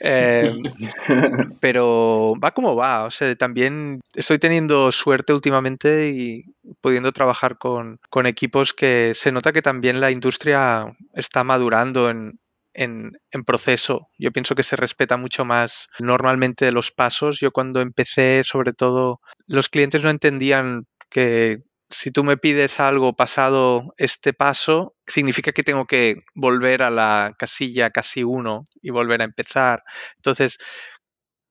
Em, 0.00 0.62
pero, 1.60 2.34
va 2.42 2.52
como 2.52 2.74
va. 2.74 3.04
O 3.04 3.10
sea, 3.10 3.34
también 3.36 4.00
estoy 4.14 4.38
teniendo 4.38 4.90
suerte 4.92 5.34
últimamente 5.34 6.08
y 6.08 6.44
pudiendo 6.80 7.12
trabajar 7.12 7.58
con, 7.58 8.00
con 8.08 8.26
equipos 8.26 8.72
que 8.72 9.12
se 9.14 9.30
nota 9.30 9.52
que 9.52 9.60
también 9.60 10.00
la 10.00 10.10
industria 10.10 10.96
está 11.12 11.44
madurando 11.44 12.08
en, 12.08 12.40
en, 12.76 13.12
proceso. 13.44 14.08
Yo 14.18 14.32
pienso 14.32 14.54
que 14.54 14.62
se 14.62 14.76
respeta 14.76 15.16
mucho 15.16 15.44
más 15.44 15.88
normalmente 15.98 16.72
los 16.72 16.90
pasos. 16.90 17.40
Yo 17.40 17.50
cuando 17.50 17.80
empecé, 17.80 18.42
sobre 18.44 18.72
todo, 18.72 19.20
los 19.46 19.68
clientes 19.68 20.02
no 20.02 20.10
entendían 20.10 20.86
que 21.10 21.62
si 21.88 22.10
tú 22.10 22.24
me 22.24 22.36
pides 22.36 22.80
algo 22.80 23.14
pasado 23.14 23.94
este 23.96 24.32
paso, 24.32 24.94
significa 25.06 25.52
que 25.52 25.62
tengo 25.62 25.86
que 25.86 26.16
volver 26.34 26.82
a 26.82 26.90
la 26.90 27.34
casilla 27.38 27.90
casi 27.90 28.24
uno 28.24 28.64
y 28.82 28.90
volver 28.90 29.22
a 29.22 29.24
empezar. 29.24 29.84
Entonces, 30.16 30.58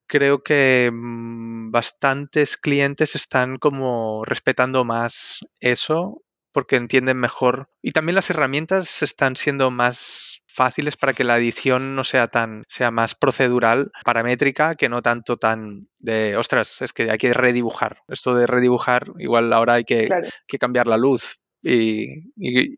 creo 0.08 0.44
que 0.44 0.92
mm, 0.94 1.72
bastantes 1.72 2.58
clientes 2.58 3.16
están 3.16 3.58
como 3.58 4.24
respetando 4.26 4.84
más 4.86 5.40
eso 5.60 6.22
porque 6.56 6.78
entienden 6.78 7.18
mejor. 7.18 7.68
Y 7.82 7.92
también 7.92 8.16
las 8.16 8.30
herramientas 8.30 9.04
están 9.04 9.36
siendo 9.36 9.72
más 9.72 10.42
fáciles 10.48 10.96
para 10.96 11.12
que 11.12 11.26
la 11.26 11.38
edición 11.38 11.98
no 11.98 12.06
sea 12.06 12.28
tan, 12.28 12.64
sea 12.70 12.92
más 12.92 13.14
procedural, 13.14 13.92
paramétrica, 14.06 14.76
que 14.76 14.88
no 14.88 15.02
tanto 15.02 15.36
tan 15.36 15.90
de, 16.00 16.38
ostras, 16.38 16.82
es 16.82 16.94
que 16.94 17.12
hay 17.12 17.18
que 17.18 17.34
redibujar. 17.34 17.98
Esto 18.08 18.34
de 18.36 18.48
redibujar, 18.48 19.04
igual 19.20 19.52
ahora 19.52 19.74
hay 19.74 19.84
que, 19.84 20.08
que 20.48 20.58
cambiar 20.58 20.88
la 20.88 20.96
luz. 20.96 21.42
Y, 21.62 22.32
y 22.38 22.78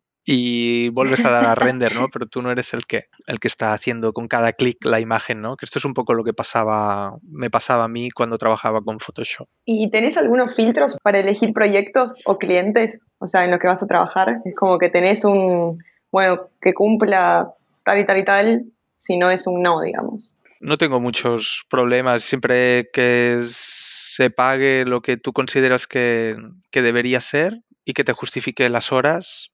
vuelves 0.89 1.23
a 1.25 1.29
dar 1.29 1.45
a 1.45 1.55
render, 1.55 1.95
¿no? 1.95 2.09
Pero 2.09 2.25
tú 2.25 2.41
no 2.41 2.51
eres 2.51 2.73
el 2.73 2.85
que, 2.85 3.05
el 3.27 3.39
que 3.39 3.47
está 3.47 3.73
haciendo 3.73 4.13
con 4.13 4.27
cada 4.27 4.53
clic 4.53 4.83
la 4.83 4.99
imagen, 4.99 5.41
¿no? 5.41 5.55
Que 5.55 5.65
esto 5.65 5.79
es 5.79 5.85
un 5.85 5.93
poco 5.93 6.13
lo 6.13 6.23
que 6.23 6.33
pasaba, 6.33 7.17
me 7.23 7.49
pasaba 7.49 7.85
a 7.85 7.87
mí 7.87 8.09
cuando 8.11 8.37
trabajaba 8.37 8.81
con 8.81 8.99
Photoshop. 8.99 9.47
¿Y 9.65 9.89
tenés 9.89 10.17
algunos 10.17 10.55
filtros 10.55 10.97
para 11.01 11.19
elegir 11.19 11.53
proyectos 11.53 12.19
o 12.25 12.37
clientes? 12.37 13.01
O 13.19 13.27
sea, 13.27 13.45
en 13.45 13.51
los 13.51 13.59
que 13.59 13.67
vas 13.67 13.81
a 13.81 13.87
trabajar. 13.87 14.41
Es 14.45 14.55
como 14.55 14.77
que 14.77 14.89
tenés 14.89 15.23
un, 15.25 15.83
bueno, 16.11 16.49
que 16.61 16.73
cumpla 16.73 17.53
tal 17.83 17.99
y 17.99 18.05
tal 18.05 18.17
y 18.17 18.25
tal, 18.25 18.65
si 18.95 19.17
no 19.17 19.29
es 19.31 19.47
un 19.47 19.61
no, 19.61 19.81
digamos. 19.81 20.35
No 20.59 20.77
tengo 20.77 20.99
muchos 20.99 21.65
problemas. 21.69 22.23
Siempre 22.23 22.89
que 22.91 23.43
se 23.47 24.29
pague 24.29 24.83
lo 24.85 25.01
que 25.01 25.17
tú 25.17 25.31
consideras 25.31 25.87
que, 25.87 26.35
que 26.71 26.81
debería 26.81 27.21
ser 27.21 27.61
y 27.85 27.93
que 27.93 28.03
te 28.03 28.13
justifique 28.13 28.67
las 28.69 28.91
horas, 28.91 29.53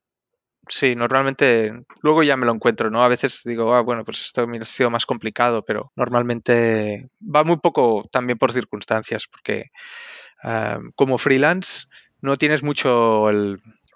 Sí, 0.67 0.95
normalmente 0.95 1.73
luego 2.02 2.23
ya 2.23 2.38
me 2.38 2.45
lo 2.45 2.54
encuentro, 2.54 2.89
¿no? 2.89 3.04
A 3.04 3.10
veces 3.10 3.41
digo, 3.43 3.73
ah, 3.73 3.82
bueno, 3.82 4.06
pues 4.06 4.21
esto 4.21 4.47
ha 4.49 4.65
sido 4.65 4.89
más 4.89 5.06
complicado, 5.06 5.63
pero 5.65 5.91
normalmente 5.95 7.10
va 7.21 7.43
muy 7.43 7.58
poco 7.58 8.08
también 8.12 8.38
por 8.38 8.54
circunstancias, 8.54 9.28
porque 9.30 9.71
ah, 10.43 10.80
como 10.95 11.17
freelance 11.17 11.88
no 12.21 12.38
tienes 12.38 12.63
mucho 12.63 13.30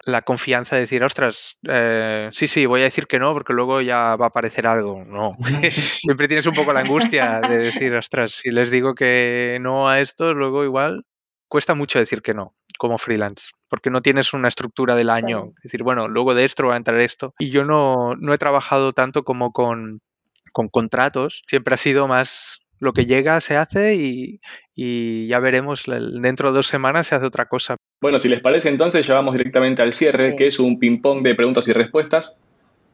la 0.04 0.22
confianza 0.22 0.76
de 0.76 0.82
decir, 0.82 1.02
ostras, 1.04 1.58
eh, 1.68 2.28
sí, 2.32 2.48
sí, 2.48 2.66
voy 2.66 2.82
a 2.82 2.84
decir 2.84 3.06
que 3.06 3.18
no, 3.18 3.32
porque 3.32 3.52
luego 3.54 3.80
ya 3.80 4.16
va 4.16 4.26
a 4.26 4.28
aparecer 4.28 4.66
algo. 4.66 5.04
No. 5.04 5.36
Siempre 5.70 6.28
tienes 6.28 6.46
un 6.46 6.54
poco 6.54 6.72
la 6.72 6.80
angustia 6.80 7.40
de 7.48 7.58
decir, 7.58 7.94
ostras, 7.94 8.40
si 8.42 8.50
les 8.50 8.70
digo 8.70 8.94
que 8.94 9.58
no 9.60 9.88
a 9.88 10.00
esto, 10.00 10.34
luego 10.34 10.64
igual 10.64 11.04
cuesta 11.48 11.74
mucho 11.74 11.98
decir 11.98 12.22
que 12.22 12.34
no 12.34 12.54
como 12.78 12.96
freelance, 12.96 13.50
porque 13.68 13.90
no 13.90 14.00
tienes 14.00 14.32
una 14.32 14.48
estructura 14.48 14.94
del 14.94 15.10
año. 15.10 15.52
Es 15.56 15.64
decir, 15.64 15.82
bueno, 15.82 16.08
luego 16.08 16.34
de 16.34 16.44
esto 16.44 16.68
va 16.68 16.74
a 16.74 16.76
entrar 16.76 17.00
esto. 17.00 17.34
Y 17.38 17.50
yo 17.50 17.64
no, 17.64 18.14
no 18.14 18.32
he 18.32 18.38
trabajado 18.38 18.92
tanto 18.92 19.24
como 19.24 19.52
con, 19.52 20.00
con 20.52 20.68
contratos, 20.68 21.42
siempre 21.48 21.74
ha 21.74 21.78
sido 21.78 22.08
más 22.08 22.60
lo 22.80 22.92
que 22.92 23.06
llega 23.06 23.40
se 23.40 23.56
hace 23.56 23.96
y, 23.96 24.40
ya 25.26 25.40
veremos, 25.40 25.82
dentro 25.86 26.50
de 26.50 26.56
dos 26.56 26.68
semanas 26.68 27.08
se 27.08 27.16
hace 27.16 27.26
otra 27.26 27.46
cosa. 27.46 27.76
Bueno, 28.00 28.20
si 28.20 28.28
les 28.28 28.40
parece 28.40 28.68
entonces 28.68 29.06
ya 29.06 29.14
vamos 29.14 29.34
directamente 29.34 29.82
al 29.82 29.92
cierre, 29.92 30.36
que 30.36 30.46
es 30.46 30.60
un 30.60 30.78
ping-pong 30.78 31.22
de 31.22 31.34
preguntas 31.34 31.66
y 31.66 31.72
respuestas. 31.72 32.38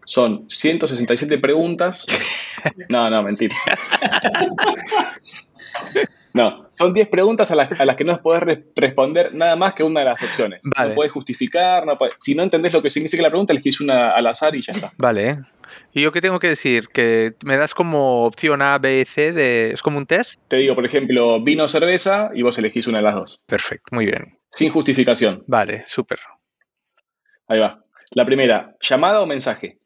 Son 0.06 0.46
167 0.48 1.38
preguntas. 1.38 2.06
No, 2.88 3.10
no, 3.10 3.22
mentira. 3.22 3.54
No, 6.34 6.50
son 6.72 6.92
10 6.92 7.08
preguntas 7.08 7.52
a 7.52 7.54
las, 7.54 7.96
que 7.96 8.04
no 8.04 8.20
podés 8.20 8.58
responder 8.74 9.32
nada 9.34 9.54
más 9.54 9.74
que 9.74 9.84
una 9.84 10.00
de 10.00 10.06
las 10.06 10.20
opciones. 10.20 10.62
No 10.64 10.94
puedes 10.94 11.12
justificar, 11.12 11.86
no 11.86 11.96
si 12.18 12.34
no 12.34 12.42
entendés 12.42 12.72
lo 12.72 12.82
que 12.82 12.90
significa 12.90 13.22
la 13.22 13.30
pregunta, 13.30 13.52
elegís 13.52 13.80
una 13.80 14.10
al 14.10 14.26
azar 14.26 14.56
y 14.56 14.60
ya 14.60 14.72
está. 14.72 14.92
Vale. 14.98 15.38
¿Y 15.92 16.02
yo 16.02 16.10
qué 16.10 16.20
tengo 16.20 16.40
que 16.40 16.48
decir? 16.48 16.88
¿Que 16.88 17.34
me 17.44 17.56
das 17.56 17.72
como 17.72 18.24
opción 18.24 18.62
A, 18.62 18.78
B, 18.78 19.04
C? 19.04 19.32
De... 19.32 19.70
¿Es 19.70 19.80
como 19.80 19.96
un 19.96 20.06
test? 20.06 20.28
Te 20.48 20.56
digo, 20.56 20.74
por 20.74 20.84
ejemplo, 20.84 21.40
vino 21.40 21.64
o 21.64 21.68
cerveza 21.68 22.32
y 22.34 22.42
vos 22.42 22.58
elegís 22.58 22.88
una 22.88 22.98
de 22.98 23.04
las 23.04 23.14
dos. 23.14 23.40
Perfecto, 23.46 23.90
muy 23.92 24.06
bien. 24.06 24.36
Sin 24.48 24.70
justificación. 24.70 25.44
Vale, 25.46 25.84
súper. 25.86 26.18
Ahí 27.46 27.60
va. 27.60 27.84
La 28.10 28.26
primera, 28.26 28.74
¿llamada 28.80 29.20
o 29.22 29.26
mensaje? 29.26 29.78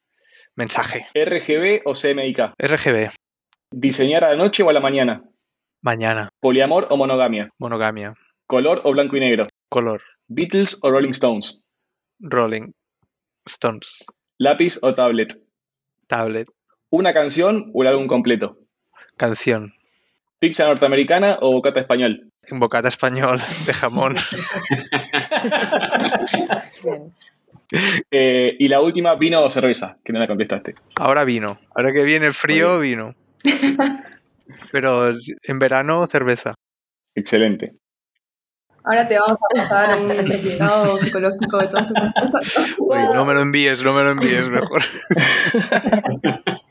Mensaje. 0.55 1.09
¿RGB 1.15 1.83
o 1.85 1.93
CMYK? 1.93 2.55
RGB. 2.59 3.11
¿Diseñar 3.71 4.25
a 4.25 4.31
la 4.31 4.37
noche 4.37 4.63
o 4.63 4.71
a 4.71 4.73
la 4.73 4.81
mañana? 4.81 5.25
Mañana. 5.83 6.31
¿Poliamor 6.41 6.89
o 6.91 6.97
monogamia? 6.97 7.51
Monogamia. 7.59 8.15
¿Color 8.47 8.81
o 8.85 8.93
blanco 8.93 9.17
y 9.17 9.21
negro? 9.21 9.45
Color. 9.69 10.03
¿Beatles 10.27 10.81
o 10.83 10.91
Rolling 10.91 11.11
Stones? 11.11 11.63
Rolling 12.19 12.73
Stones. 13.47 14.05
¿Lápiz 14.39 14.79
o 14.83 14.93
tablet? 14.93 15.41
Tablet. 16.07 16.49
¿Una 16.91 17.13
canción 17.15 17.71
o 17.75 17.83
el 17.83 17.89
álbum 17.89 18.07
completo? 18.07 18.59
Canción. 19.17 19.75
¿Pizza 20.41 20.67
norteamericana 20.67 21.39
o 21.41 21.53
bocata 21.53 21.81
español? 21.81 22.31
Bocata 22.51 22.89
español 22.89 23.39
de 23.67 23.73
jamón. 23.73 24.17
Eh, 28.11 28.57
y 28.59 28.69
la 28.69 28.81
última, 28.81 29.15
vino 29.17 29.43
o 29.43 29.51
cerveza, 29.51 29.99
que 30.05 30.13
no 30.13 30.19
la 30.19 30.27
contestaste. 30.27 30.75
Ahora 30.97 31.25
vino. 31.25 31.61
Ahora 31.75 31.93
que 31.93 32.03
viene 32.03 32.27
el 32.27 32.35
frío, 32.35 32.81
vino. 32.81 33.15
Pero 34.73 35.11
en 35.43 35.59
verano, 35.59 36.07
cerveza. 36.11 36.55
Excelente. 37.15 37.73
Ahora 38.85 39.07
te 39.07 39.19
vamos 39.19 39.39
a 39.39 39.55
pasar 39.55 40.01
un 40.01 40.09
resultado 40.29 40.99
psicológico 40.99 41.59
de 41.59 41.67
todas 41.67 41.87
tus 41.87 41.97
respuestas. 41.97 43.15
no 43.15 43.25
me 43.27 43.35
lo 43.35 43.43
envíes, 43.43 43.83
no 43.83 43.93
me 43.93 44.03
lo 44.03 44.11
envíes 44.13 44.49
mejor. 44.49 44.83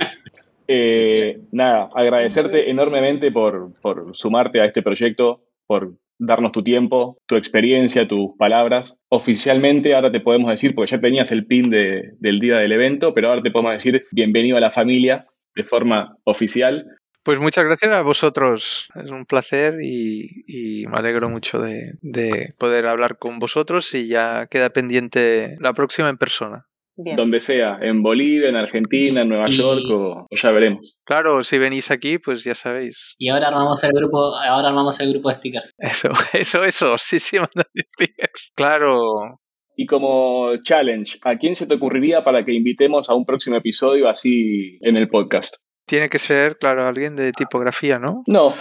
Eh, 0.69 1.43
nada, 1.53 1.89
agradecerte 1.95 2.69
enormemente 2.69 3.31
por, 3.31 3.71
sumarte 4.11 4.59
a 4.59 4.65
este 4.65 4.81
proyecto, 4.81 5.45
por 5.65 5.93
darnos 6.19 6.51
tu 6.51 6.61
tiempo, 6.61 7.17
tu 7.25 7.37
experiencia, 7.37 8.05
tus 8.05 8.31
palabras. 8.37 8.99
Oficialmente 9.07 9.95
ahora 9.95 10.11
te 10.11 10.19
podemos 10.19 10.49
decir, 10.49 10.75
porque 10.75 10.91
ya 10.91 10.99
tenías 10.99 11.31
el 11.31 11.45
pin 11.45 11.69
del 11.69 12.39
día 12.39 12.57
del 12.57 12.73
evento, 12.73 13.13
pero 13.13 13.29
ahora 13.29 13.41
te 13.41 13.51
podemos 13.51 13.73
decir 13.73 14.07
bienvenido 14.11 14.57
a 14.57 14.59
la 14.59 14.69
familia 14.69 15.27
de 15.55 15.63
forma 15.63 16.17
oficial. 16.25 16.85
Pues 17.27 17.41
muchas 17.41 17.65
gracias 17.65 17.91
a 17.91 18.03
vosotros. 18.03 18.87
Es 18.95 19.11
un 19.11 19.25
placer 19.25 19.79
y, 19.83 20.85
me 20.87 20.97
alegro 20.97 21.29
mucho 21.29 21.59
de, 21.59 22.53
poder 22.57 22.87
hablar 22.87 23.17
con 23.17 23.37
vosotros 23.37 23.93
y 23.95 24.07
ya 24.07 24.47
queda 24.49 24.69
pendiente 24.69 25.57
la 25.59 25.73
próxima 25.73 26.07
en 26.07 26.17
persona. 26.17 26.67
Donde 26.95 27.41
sea, 27.41 27.79
en 27.81 28.01
Bolivia, 28.01 28.47
en 28.47 28.55
Argentina, 28.55 29.23
en 29.23 29.27
Nueva 29.27 29.49
York 29.49 29.83
o, 29.89 30.25
ya 30.31 30.51
veremos. 30.51 31.01
Claro, 31.03 31.43
si 31.43 31.57
venís 31.57 31.91
aquí, 31.91 32.17
pues 32.17 32.45
ya 32.45 32.55
sabéis. 32.55 33.15
Y 33.17 33.27
ahora 33.27 33.49
armamos 33.49 33.83
el 33.83 33.91
grupo, 33.91 34.33
ahora 34.37 34.69
armamos 34.69 34.97
el 35.01 35.11
grupo 35.11 35.27
de 35.27 35.35
stickers. 35.35 35.71
Eso, 35.79 36.13
eso, 36.33 36.63
eso, 36.63 36.97
sí, 36.97 37.19
sí, 37.19 37.39
stickers. 37.93 38.31
Claro. 38.55 39.41
Y 39.75 39.85
como 39.85 40.55
challenge, 40.61 41.19
¿a 41.23 41.35
quién 41.37 41.57
se 41.57 41.67
te 41.67 41.73
ocurriría 41.73 42.23
para 42.23 42.45
que 42.45 42.53
invitemos 42.53 43.09
a 43.09 43.15
un 43.15 43.25
próximo 43.25 43.57
episodio 43.57 44.07
así 44.07 44.79
en 44.79 44.95
el 44.95 45.09
podcast? 45.09 45.57
Tiene 45.87 46.09
que 46.09 46.19
ser, 46.19 46.57
claro, 46.57 46.85
alguien 46.85 47.15
de 47.15 47.31
tipografía, 47.31 47.97
¿no? 47.97 48.23
No. 48.27 48.53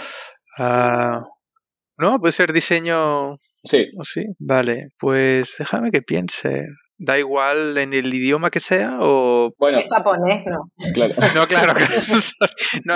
Ah, 0.57 1.21
no, 1.97 2.19
puede 2.19 2.33
ser 2.33 2.53
diseño. 2.53 3.37
Sí. 3.63 3.89
¿O 3.99 4.05
sí? 4.05 4.23
Vale, 4.39 4.89
pues 4.97 5.55
déjame 5.59 5.91
que 5.91 6.01
piense. 6.01 6.67
Da 6.99 7.19
igual 7.19 7.77
en 7.77 7.93
el 7.93 8.11
idioma 8.11 8.49
que 8.49 8.59
sea 8.59 8.97
o. 9.01 9.53
Bueno. 9.59 9.77
Es 9.79 9.89
japonés, 9.89 10.45
¿no? 10.45 10.71
Claro. 10.93 11.15
No, 11.35 11.45
claro. 11.47 11.73
no, 12.85 12.95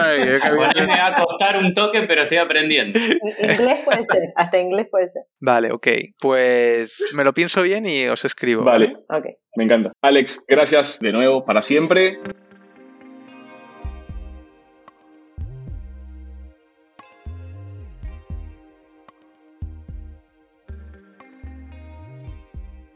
me 0.88 0.98
va 0.98 1.08
a 1.08 1.24
costar 1.24 1.58
un 1.58 1.74
toque, 1.74 2.04
pero 2.04 2.22
estoy 2.24 2.38
aprendiendo. 2.38 2.98
Inglés 3.00 3.82
puede 3.86 4.06
ser, 4.06 4.22
hasta 4.36 4.60
inglés 4.60 4.88
puede 4.89 5.08
ser. 5.08 5.24
Vale, 5.39 5.72
ok. 5.72 5.88
Pues 6.20 7.12
me 7.15 7.24
lo 7.24 7.34
pienso 7.34 7.62
bien 7.62 7.86
y 7.86 8.08
os 8.08 8.26
escribo. 8.26 8.63
Vale. 8.63 8.96
¿vale? 9.08 9.20
Ok. 9.20 9.36
Me 9.56 9.65
encanta. 9.65 9.91
Alex, 10.02 10.46
gracias 10.48 11.00
de 11.00 11.12
nuevo 11.12 11.46
para 11.46 11.62
siempre. 11.62 12.17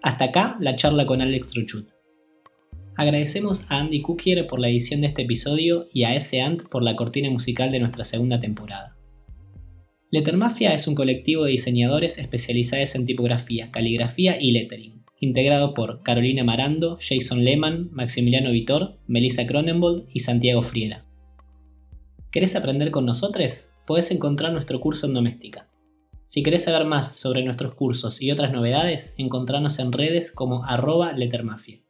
Hasta 0.06 0.26
acá 0.26 0.56
la 0.60 0.76
charla 0.76 1.08
con 1.08 1.20
Alex 1.20 1.48
Truchut. 1.48 1.90
Agradecemos 2.96 3.66
a 3.70 3.80
Andy 3.80 4.04
Cookier 4.04 4.46
por 4.46 4.60
la 4.60 4.70
edición 4.70 5.02
de 5.02 5.08
este 5.08 5.24
episodio 5.24 5.88
y 5.96 6.04
a 6.04 6.14
S. 6.14 6.40
Ant 6.40 6.62
por 6.70 6.84
la 6.84 6.96
cortina 6.96 7.32
musical 7.32 7.72
de 7.72 7.80
nuestra 7.80 8.04
segunda 8.04 8.40
temporada. 8.40 8.96
Lettermafia 10.12 10.76
es 10.76 10.88
un 10.88 10.94
colectivo 10.94 11.46
de 11.46 11.54
diseñadores 11.54 12.20
especializados 12.20 12.94
en 12.94 13.08
tipografía, 13.08 13.72
caligrafía 13.72 14.40
y 14.40 14.52
lettering, 14.52 15.04
integrado 15.22 15.74
por 15.74 16.04
Carolina 16.04 16.44
Marando, 16.44 17.00
Jason 17.02 17.44
Lehman, 17.44 17.90
Maximiliano 17.92 18.52
Vitor, 18.52 19.00
Melissa 19.08 19.48
Cronenbold 19.48 20.06
y 20.14 20.20
Santiago 20.20 20.62
Friera. 20.62 21.04
¿Querés 22.30 22.56
aprender 22.56 22.92
con 22.92 23.08
nosotros? 23.08 23.72
Podés 23.88 24.12
encontrar 24.12 24.54
nuestro 24.54 24.80
curso 24.80 25.08
en 25.08 25.16
Doméstica. 25.16 25.68
Si 26.26 26.42
querés 26.42 26.64
saber 26.64 26.86
más 26.86 27.16
sobre 27.16 27.44
nuestros 27.44 27.76
cursos 27.76 28.20
y 28.20 28.32
otras 28.32 28.52
novedades, 28.52 29.14
encontranos 29.20 29.78
en 29.78 29.92
redes 29.92 30.32
como 30.32 30.66
arroba 30.66 31.14
lettermafia. 31.14 31.85